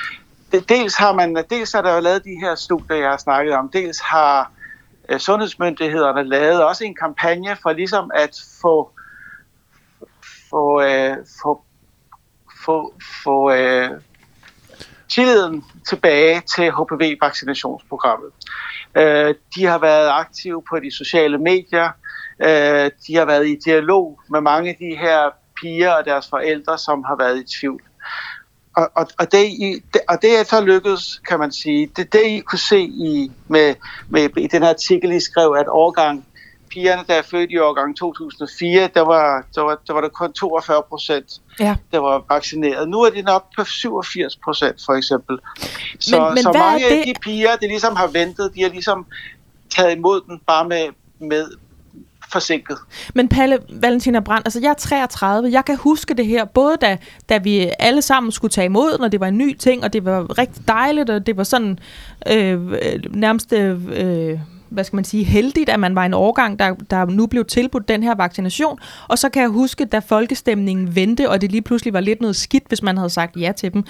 [0.69, 3.69] Dels har man, dels har der jo lavet de her studier, jeg har snakket om.
[3.69, 4.51] Dels har
[5.09, 8.91] Øh, sundhedsmyndighederne lavede også en kampagne for ligesom at få
[10.49, 11.63] få, uh, få,
[12.65, 12.93] få,
[13.23, 14.01] få uh,
[15.09, 18.31] tilliden tilbage til HPV-vaccinationsprogrammet.
[18.97, 21.89] Øh, de har været aktive på de sociale medier.
[22.43, 25.29] Øh, de har været i dialog med mange af de her
[25.61, 27.81] piger og deres forældre, som har været i tvivl.
[28.75, 29.45] Og, og, og, det,
[30.09, 31.89] og det er så lykkedes, kan man sige.
[31.95, 33.75] Det det, I kunne se i, med,
[34.09, 36.25] med, i den her artikel, I skrev, at årgang
[36.71, 40.33] pigerne, der er født i årgang 2004, der var, der var, der var der kun
[40.33, 41.75] 42 procent, ja.
[41.91, 42.89] der var vaccineret.
[42.89, 45.39] Nu er det nok på 87 procent, for eksempel.
[45.99, 46.91] Så, men, men så mange det?
[46.91, 49.05] af de piger, der ligesom har ventet, de har ligesom
[49.69, 50.87] taget imod den bare med,
[51.19, 51.51] med
[52.31, 52.77] forsinket.
[53.13, 56.97] Men Palle Valentina Brandt, altså jeg er 33, jeg kan huske det her, både da,
[57.29, 60.05] da vi alle sammen skulle tage imod når det var en ny ting, og det
[60.05, 61.79] var rigtig dejligt, og det var sådan
[62.31, 63.53] øh, øh nærmest...
[63.53, 64.39] Øh, øh,
[64.71, 67.87] hvad skal man sige, heldigt, at man var en årgang, der, der nu blev tilbudt
[67.87, 68.79] den her vaccination.
[69.07, 72.35] Og så kan jeg huske, da folkestemningen vendte, og det lige pludselig var lidt noget
[72.35, 73.83] skidt, hvis man havde sagt ja til dem.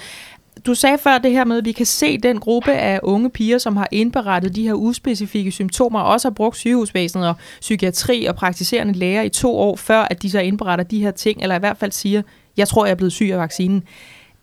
[0.66, 3.58] Du sagde før det her med, at vi kan se den gruppe af unge piger,
[3.58, 8.34] som har indberettet de her uspecifikke symptomer, og også har brugt sygehusvæsenet og psykiatri og
[8.34, 11.58] praktiserende læger i to år, før at de så indberetter de her ting, eller i
[11.58, 12.22] hvert fald siger,
[12.56, 13.82] jeg tror, jeg er blevet syg af vaccinen.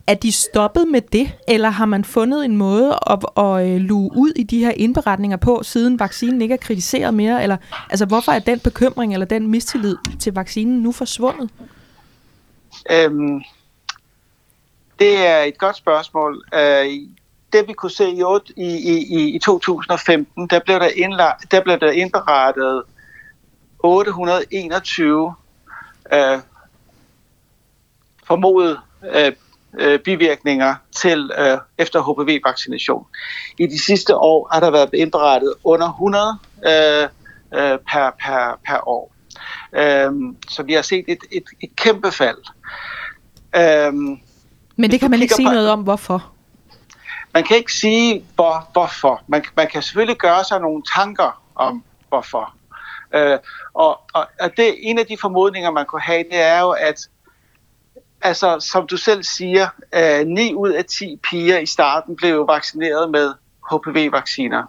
[0.07, 4.11] Er de stoppet med det, eller har man fundet en måde at, at øh, luge
[4.15, 7.43] ud i de her indberetninger på, siden vaccinen ikke er kritiseret mere?
[7.43, 7.57] Eller,
[7.89, 11.49] altså, hvorfor er den bekymring eller den mistillid til vaccinen nu forsvundet?
[12.91, 13.41] Øhm,
[14.99, 16.43] det er et godt spørgsmål.
[16.53, 16.85] Øh,
[17.53, 18.23] det vi kunne se i,
[18.57, 22.83] i, i, i 2015, der blev der, indlagt, der blev der indberettet
[23.79, 25.35] 821
[26.13, 26.39] øh,
[28.23, 28.79] formodet
[29.15, 29.31] øh,
[29.79, 33.05] øh, bivirkninger til øh, efter HPV-vaccination.
[33.57, 37.03] I de sidste år har der været indberettet under 100 øh,
[37.53, 39.11] øh, per, per, per år.
[39.73, 40.11] Øh,
[40.49, 42.37] så vi har set et, et, et kæmpe fald.
[43.55, 44.17] Øh,
[44.79, 46.31] men det kan man ikke sige på, noget om, hvorfor?
[47.33, 49.21] man kan ikke sige, hvor, hvorfor.
[49.27, 52.53] Man, man kan selvfølgelig gøre sig nogle tanker om, hvorfor.
[53.13, 53.37] Øh,
[53.73, 57.07] og, og, og det en af de formodninger, man kunne have, det er jo, at
[58.21, 63.11] altså, som du selv siger, øh, 9 ud af 10 piger i starten blev vaccineret
[63.11, 63.33] med
[63.71, 64.63] HPV-vacciner.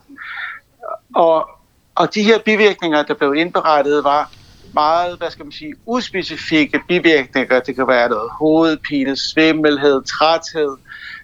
[1.15, 1.51] Og,
[1.95, 4.31] og de her bivirkninger, der blev indberettet, var
[4.75, 7.61] meget, hvad skal man sige, uspecifikke bivirkninger.
[7.61, 10.77] Det kan være noget hovedpine, svimmelhed, træthed,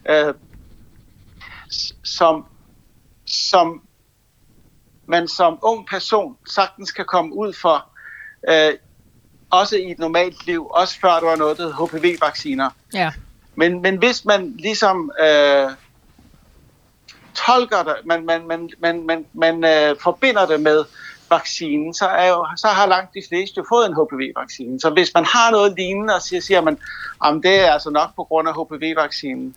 [0.08, 0.34] øh,
[2.04, 2.44] som,
[3.26, 3.82] som
[5.06, 7.88] man som ung person sagtens kan komme ud for,
[8.48, 8.72] øh,
[9.50, 12.70] også i et normalt liv, også før der var noget, der hed HPV-vacciner.
[12.94, 13.12] Ja.
[13.54, 15.70] Men, men hvis man ligesom øh,
[17.34, 20.84] tolker det, man, man, man, man, man, man øh, forbinder det med
[21.30, 24.80] vaccinen, så, er jo, så har langt de fleste jo fået en HPV-vaccine.
[24.80, 26.78] Så hvis man har noget lignende, og siger, siger man,
[27.24, 29.54] at det er altså nok på grund af HPV-vaccinen,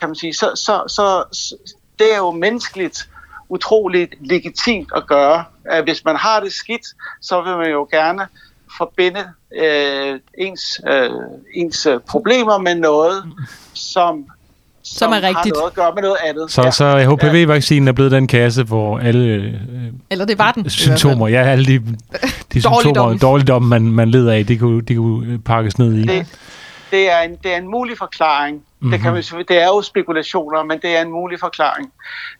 [0.00, 1.56] kan man sige, så, så, så, så
[1.98, 3.08] det er jo menneskeligt
[3.48, 5.44] utroligt legitimt at gøre.
[5.64, 6.86] At hvis man har det skidt,
[7.20, 8.28] så vil man jo gerne
[8.76, 11.10] forbinde øh, ens, øh,
[11.54, 13.24] ens øh, problemer med noget,
[13.74, 14.26] som
[14.84, 15.36] som, som er rigtigt.
[15.36, 16.50] har noget at gøre med noget andet.
[16.50, 16.70] Så, ja.
[16.70, 19.54] så HPV-vaccinen er blevet den kasse, hvor alle øh,
[20.10, 21.78] Eller det var den, symptomer, ja, alle de,
[22.52, 26.02] de symptomer, dårligdom, man, man leder af, det kunne, de kunne pakkes ned i.
[26.02, 26.26] Det,
[26.90, 28.56] det, er, en, det er en mulig forklaring.
[28.56, 28.90] Mm-hmm.
[28.90, 31.92] Det, kan man, det er jo spekulationer, men det er en mulig forklaring.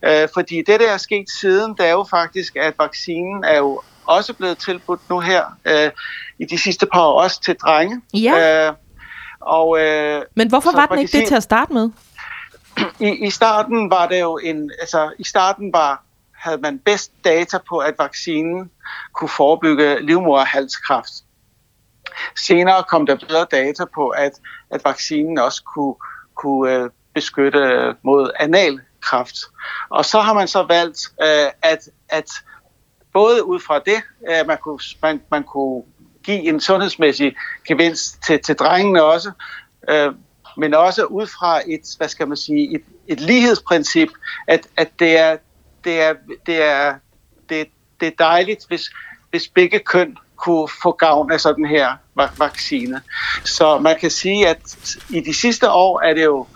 [0.05, 3.81] Øh, fordi det, der er sket siden, det er jo faktisk, at vaccinen er jo
[4.05, 5.91] også blevet tilbudt nu her øh,
[6.39, 8.01] i de sidste par år, også til drenge.
[8.13, 8.67] Ja.
[8.67, 8.73] Øh,
[9.39, 11.89] og, øh, men hvorfor var den ikke det til at starte med?
[12.99, 17.57] I, i starten var det jo en, altså i starten var, havde man bedst data
[17.69, 18.71] på, at vaccinen
[19.13, 21.11] kunne forebygge livmoderhalskræft.
[22.37, 24.31] Senere kom der bedre data på, at,
[24.69, 25.95] at vaccinen også kunne,
[26.35, 29.37] kunne øh, beskytte mod analkræft.
[29.89, 32.29] Og så har man så valgt, øh, at, at
[33.13, 35.83] både ud fra det, at man kunne, man, man kunne
[36.23, 37.35] give en sundhedsmæssig
[37.67, 39.31] gevinst til, til drengene også,
[40.57, 44.09] men også ud fra et, hvad skal man sige, et, et lighedsprincip,
[44.47, 45.37] at, at det, er,
[45.83, 46.13] det, er,
[46.45, 46.95] det, er,
[47.49, 47.67] det,
[47.99, 48.89] det er dejligt, hvis,
[49.29, 51.95] hvis begge køn kunne få gavn af sådan her
[52.37, 53.01] vaccine.
[53.43, 56.47] Så man kan sige, at i de sidste år er det jo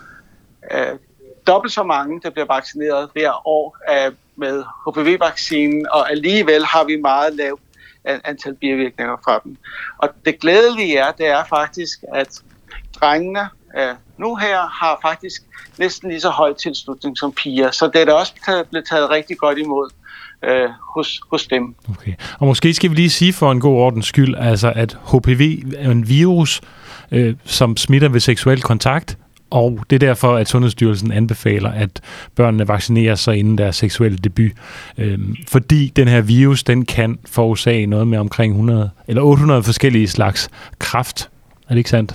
[0.72, 0.98] øh,
[1.46, 6.96] dobbelt så mange, der bliver vaccineret hver år øh, med HPV-vaccinen, og alligevel har vi
[6.96, 7.60] meget lavt
[8.04, 9.56] antal bivirkninger fra dem.
[9.98, 12.28] Og det glædelige er, det er faktisk, at
[13.00, 15.42] drengene øh, nu her har faktisk
[15.78, 18.32] næsten lige så høj tilslutning som piger, så det er da også
[18.70, 19.90] blevet taget rigtig godt imod
[20.44, 21.74] øh, hos, hos dem.
[21.90, 22.12] Okay.
[22.38, 25.90] Og måske skal vi lige sige for en god ordens skyld, altså at HPV er
[25.90, 26.60] en virus,
[27.12, 29.18] øh, som smitter ved seksuel kontakt,
[29.50, 32.00] og det er derfor, at Sundhedsstyrelsen anbefaler, at
[32.34, 34.52] børnene vaccinerer sig inden deres seksuelle debut.
[34.98, 40.08] Øhm, fordi den her virus, den kan forårsage noget med omkring 100 eller 800 forskellige
[40.08, 40.48] slags
[40.78, 41.30] kraft.
[41.68, 42.14] Er det ikke sandt?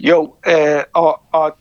[0.00, 1.56] Jo, øh, og, og,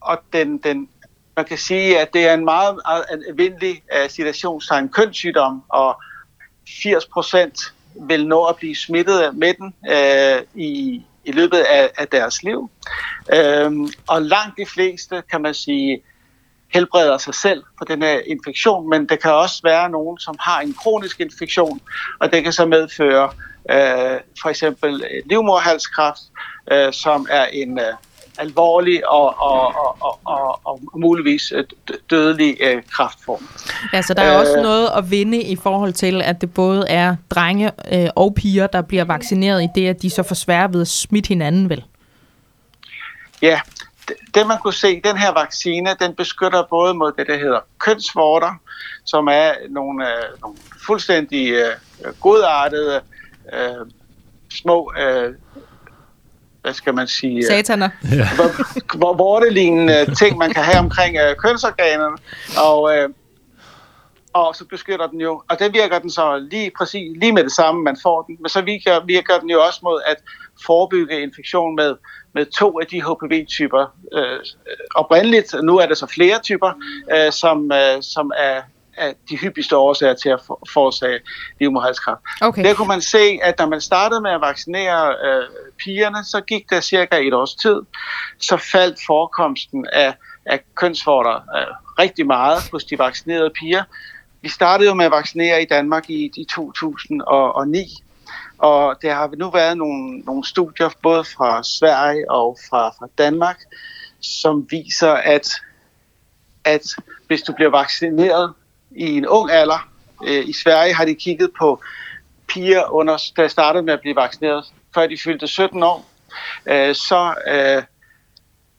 [0.00, 0.88] og den, den,
[1.36, 2.80] man kan sige, at det er en meget
[3.28, 6.02] almindelig øh, uh, situationstegn kønssygdom, og
[6.82, 12.08] 80 procent vil nå at blive smittet med den uh, i, i løbet af, af
[12.08, 12.70] deres liv.
[13.32, 16.02] Uh, og langt de fleste, kan man sige,
[16.72, 20.60] helbreder sig selv for den her infektion, men det kan også være nogen, som har
[20.60, 21.80] en kronisk infektion,
[22.20, 23.30] og det kan så medføre
[23.64, 26.20] uh, for eksempel livmorhalskræft,
[26.72, 27.84] uh, som er en uh,
[28.38, 31.52] alvorlig og, og, og, og, og, og muligvis
[32.10, 33.48] dødelig øh, kraftform.
[33.92, 36.88] Ja, så der er øh, også noget at vinde i forhold til, at det både
[36.88, 40.72] er drenge øh, og piger, der bliver vaccineret i det, at de så får svære
[40.72, 41.84] ved at smitte hinanden, vel?
[43.42, 43.60] Ja,
[44.08, 47.60] det, det man kunne se, den her vaccine, den beskytter både mod det, der hedder
[47.78, 48.60] kønsvorter,
[49.04, 50.56] som er nogle, øh, nogle
[50.86, 51.74] fuldstændig øh,
[52.20, 53.00] godartede
[53.52, 53.86] øh,
[54.50, 55.34] små øh,
[56.62, 57.36] hvad skal man sige...
[57.36, 57.88] Øh, Sataner.
[58.12, 58.28] Ja.
[58.94, 62.16] Hvor, hvor det lignende ting, man kan have omkring uh, kønsorganerne.
[62.58, 63.14] Og, uh,
[64.32, 67.52] og så beskytter den jo, og den virker den så lige præcis lige med det
[67.52, 70.16] samme, man får den, men så virker, virker den jo også mod at
[70.66, 71.94] forebygge infektion med,
[72.34, 73.86] med to af de HPV-typer.
[74.16, 74.38] Uh,
[74.94, 76.72] oprindeligt, nu er der så flere typer,
[77.14, 78.60] uh, som, uh, som er
[78.96, 80.40] af de hyppigste årsager til at
[80.72, 81.20] forårsage
[81.60, 82.20] livmoderhalskræft.
[82.40, 82.64] Okay.
[82.64, 86.70] Der kunne man se, at når man startede med at vaccinere øh, pigerne, så gik
[86.70, 87.80] der cirka et års tid,
[88.38, 90.14] så faldt forekomsten af,
[90.46, 93.84] af kønsvorter øh, rigtig meget hos de vaccinerede piger.
[94.42, 98.02] Vi startede jo med at vaccinere i Danmark i, i 2009,
[98.58, 103.58] og der har nu været nogle, nogle studier, både fra Sverige og fra, fra Danmark,
[104.20, 105.48] som viser, at
[106.64, 106.86] at
[107.26, 108.52] hvis du bliver vaccineret
[108.96, 109.88] i en ung alder,
[110.26, 111.80] øh, i Sverige har de kigget på
[112.48, 114.64] piger, under, der startede med at blive vaccineret,
[114.94, 116.04] før de fyldte 17 år,
[116.66, 117.82] øh, så øh,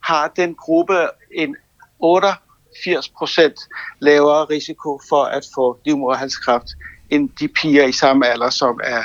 [0.04, 1.56] har den gruppe en
[2.00, 3.56] 88 procent
[4.00, 6.68] lavere risiko for at få livmoderhalskræft
[7.10, 9.04] end de piger i samme alder, som, er,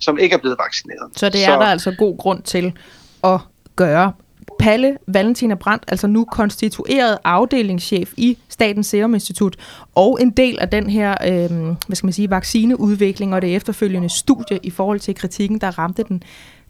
[0.00, 1.10] som ikke er blevet vaccineret.
[1.16, 2.78] Så det er så, der altså god grund til
[3.24, 3.40] at
[3.76, 4.12] gøre.
[4.58, 9.56] Palle Valentina Brandt, altså nu konstitueret afdelingschef i Statens Serum Institut,
[9.94, 11.50] og en del af den her, øh,
[11.86, 16.04] hvad skal man sige, vaccineudvikling og det efterfølgende studie i forhold til kritikken, der ramte
[16.08, 16.22] den.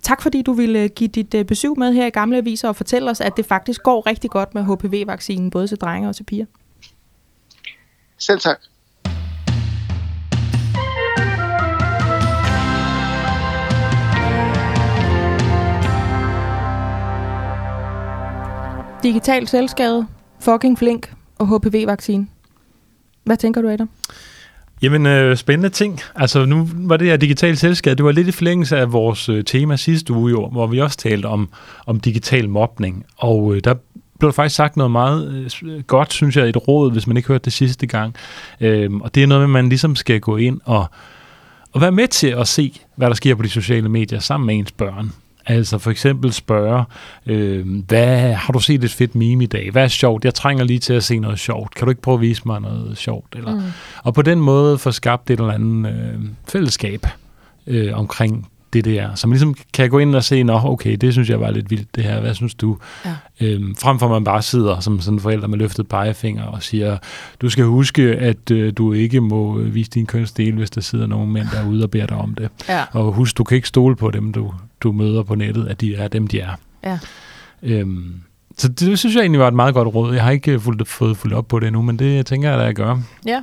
[0.02, 2.76] Tak fordi du ville øh, give dit øh, besøg med her i Gamle Aviser og
[2.76, 6.24] fortælle os, at det faktisk går rigtig godt med HPV-vaccinen, både til drenge og til
[6.24, 6.46] piger.
[8.18, 8.58] Selv tak.
[19.05, 20.07] Digital selvskade,
[20.40, 22.26] fucking flink og HPV-vaccine.
[23.24, 23.88] Hvad tænker du, Adam?
[24.82, 26.00] Jamen, øh, spændende ting.
[26.14, 29.44] Altså, nu var det her digital selskab, det var lidt i forlængelse af vores øh,
[29.44, 31.48] tema sidste uge, jo, hvor vi også talte om,
[31.86, 33.05] om digital mobning.
[33.16, 33.74] Og øh, der
[34.18, 37.28] blev der faktisk sagt noget meget øh, godt, synes jeg, et råd, hvis man ikke
[37.28, 38.14] hørte det sidste gang.
[38.61, 40.86] Øh, og det er noget med, at man ligesom skal gå ind og,
[41.72, 44.55] og være med til at se, hvad der sker på de sociale medier sammen med
[44.55, 45.12] ens børn.
[45.47, 46.84] Altså for eksempel spørge,
[47.26, 49.70] øh, hvad har du set et fedt meme i dag?
[49.70, 50.24] Hvad er sjovt?
[50.24, 51.74] Jeg trænger lige til at se noget sjovt.
[51.74, 53.34] Kan du ikke prøve at vise mig noget sjovt?
[53.36, 53.62] Eller, mm.
[54.03, 57.07] Og på den måde få skabt et eller andet øh, fællesskab
[57.66, 59.14] øh, omkring det der.
[59.14, 61.70] Så man ligesom kan gå ind og se, nå okay, det synes jeg var lidt
[61.70, 62.78] vildt det her, hvad synes du?
[63.04, 63.14] Ja.
[63.40, 66.62] Øhm, frem for at man bare sidder som sådan en forælder med løftet pegefinger og
[66.62, 66.98] siger,
[67.40, 71.06] du skal huske, at øh, du ikke må øh, vise din kønsdel, hvis der sidder
[71.06, 72.48] nogen mænd derude og beder dig om det.
[72.68, 72.84] Ja.
[72.92, 75.94] Og husk, du kan ikke stole på dem, du, du møder på nettet, at de
[75.94, 76.52] er dem, de er.
[76.84, 76.98] Ja.
[77.62, 78.14] Øhm,
[78.56, 80.14] så det, det synes jeg egentlig var et meget godt råd.
[80.14, 82.66] Jeg har ikke fuldt, fået fuldt op på det endnu, men det tænker jeg, at
[82.66, 82.98] jeg gør.
[83.26, 83.42] Ja,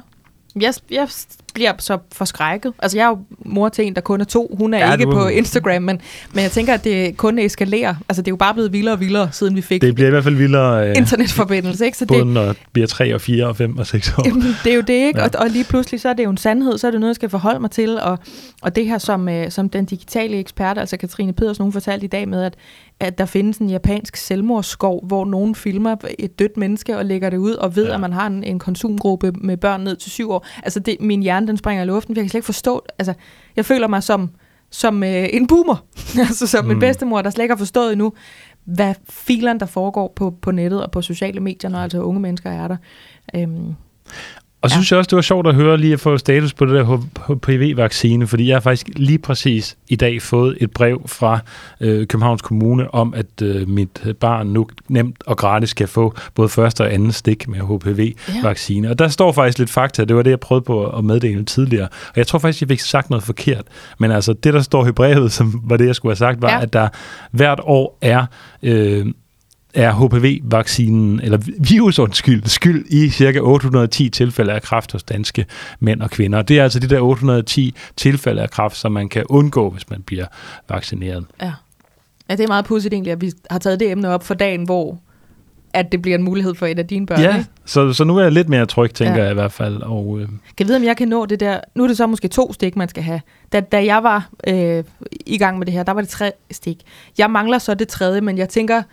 [0.55, 1.07] jeg, jeg
[1.53, 2.73] bliver så forskrækket.
[2.79, 4.55] Altså, jeg er jo mor til en, der kun er to.
[4.57, 5.11] Hun er ja, ikke du...
[5.11, 6.01] på Instagram, men,
[6.33, 7.95] men jeg tænker, at det kun eskalerer.
[8.09, 10.11] Altså, det er jo bare blevet vildere og vildere, siden vi fik det bliver i
[10.11, 11.85] hvert fald vildere, øh, internetforbindelse.
[11.85, 11.97] Ikke?
[11.97, 14.27] Så både det, når bliver 3 og 4 og 5 og 6 år.
[14.27, 15.19] Jamen, det er jo det, ikke?
[15.19, 15.25] Ja.
[15.25, 17.15] Og, og lige pludselig, så er det jo en sandhed, så er det noget, jeg
[17.15, 17.99] skal forholde mig til.
[18.01, 18.19] Og,
[18.61, 22.09] og det her, som, øh, som den digitale ekspert, altså Katrine Pedersen, hun fortalte i
[22.09, 22.55] dag med, at
[23.01, 27.37] at der findes en japansk selvmordsskov, hvor nogen filmer et dødt menneske og lægger det
[27.37, 27.93] ud, og ved, ja.
[27.93, 30.45] at man har en, en konsumgruppe med børn ned til syv år.
[30.63, 33.13] Altså, det, min hjerne, den springer i luften, for jeg kan slet ikke forstå, altså,
[33.55, 34.29] jeg føler mig som,
[34.69, 35.85] som øh, en boomer,
[36.29, 36.71] altså som mm.
[36.71, 38.13] en bedstemor, der slet ikke har forstået endnu,
[38.63, 42.49] hvad filerne, der foregår på, på nettet og på sociale medier, når altså unge mennesker
[42.49, 42.77] er der.
[43.35, 43.75] Øhm,
[44.61, 44.77] og så ja.
[44.77, 46.97] synes jeg også, det var sjovt at høre lige at få status på det der
[47.27, 51.39] HPV-vaccine, fordi jeg har faktisk lige præcis i dag fået et brev fra
[51.79, 56.49] øh, Københavns Kommune om, at øh, mit barn nu nemt og gratis kan få både
[56.49, 58.87] første og anden stik med HPV-vaccine.
[58.87, 58.91] Ja.
[58.91, 61.87] Og der står faktisk lidt fakta, det var det, jeg prøvede på at meddele tidligere.
[61.87, 63.63] Og jeg tror faktisk, jeg fik sagt noget forkert.
[63.99, 66.51] Men altså, det der står i brevet, som var det, jeg skulle have sagt, var,
[66.51, 66.61] ja.
[66.61, 66.87] at der
[67.31, 68.25] hvert år er...
[68.63, 69.05] Øh,
[69.73, 75.45] er HPV-vaccinen, eller virus undskyld, skyld i cirka 810 tilfælde af kræft hos danske
[75.79, 76.41] mænd og kvinder.
[76.41, 80.01] Det er altså de der 810 tilfælde af kræft, som man kan undgå, hvis man
[80.01, 80.25] bliver
[80.69, 81.25] vaccineret.
[81.41, 81.53] Ja,
[82.29, 84.63] ja det er meget pudsigt egentlig, at vi har taget det emne op for dagen,
[84.63, 84.99] hvor
[85.73, 87.19] at det bliver en mulighed for et af dine børn.
[87.19, 87.49] Ja, ikke?
[87.65, 89.23] Så, så nu er jeg lidt mere tryg, tænker ja.
[89.23, 89.81] jeg i hvert fald.
[89.81, 90.27] Og, øh...
[90.27, 91.59] Kan jeg vide, om jeg kan nå det der?
[91.75, 93.21] Nu er det så måske to stik, man skal have.
[93.51, 94.83] Da, da jeg var øh,
[95.25, 96.81] i gang med det her, der var det tre stik.
[97.17, 98.83] Jeg mangler så det tredje, men jeg tænker,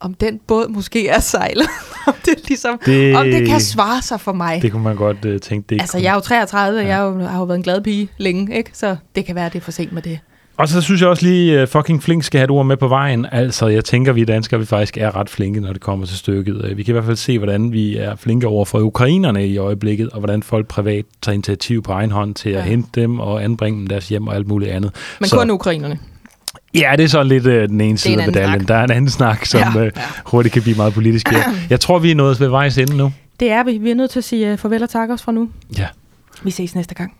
[0.00, 1.68] om den båd måske er sejlet.
[2.06, 4.62] om, det ligesom, det, om det kan svare sig for mig.
[4.62, 5.66] Det kunne man godt uh, tænke.
[5.68, 6.04] Det altså, kunne.
[6.04, 6.96] jeg er jo 33, og ja.
[6.96, 8.70] jeg jo, har jo været en glad pige længe, ikke?
[8.72, 10.18] så det kan være, det er for sent med det.
[10.58, 12.88] Og så synes jeg også lige, uh, fucking flink skal have et ord med på
[12.88, 13.26] vejen.
[13.32, 16.70] Altså, jeg tænker, vi danskere vi faktisk er ret flinke, når det kommer til stykket.
[16.70, 19.58] Uh, vi kan i hvert fald se, hvordan vi er flinke over for ukrainerne i
[19.58, 22.62] øjeblikket, og hvordan folk privat tager initiativ på egen hånd til at ja.
[22.62, 24.90] hente dem og anbringe dem deres hjem og alt muligt andet.
[25.20, 25.98] Men så, kun ukrainerne.
[26.76, 28.68] Ja, det er så lidt øh, den ene side af medaljen.
[28.68, 30.02] Der er en anden snak, som ja, øh, ja.
[30.26, 31.32] hurtigt kan blive meget politisk.
[31.32, 31.42] Ja.
[31.70, 33.12] Jeg tror, vi er nået ved vejs ende nu.
[33.40, 33.78] Det er vi.
[33.78, 35.48] Vi er nødt til at sige uh, farvel og tak os fra nu.
[35.78, 35.86] Ja.
[36.42, 37.14] Vi ses næste gang.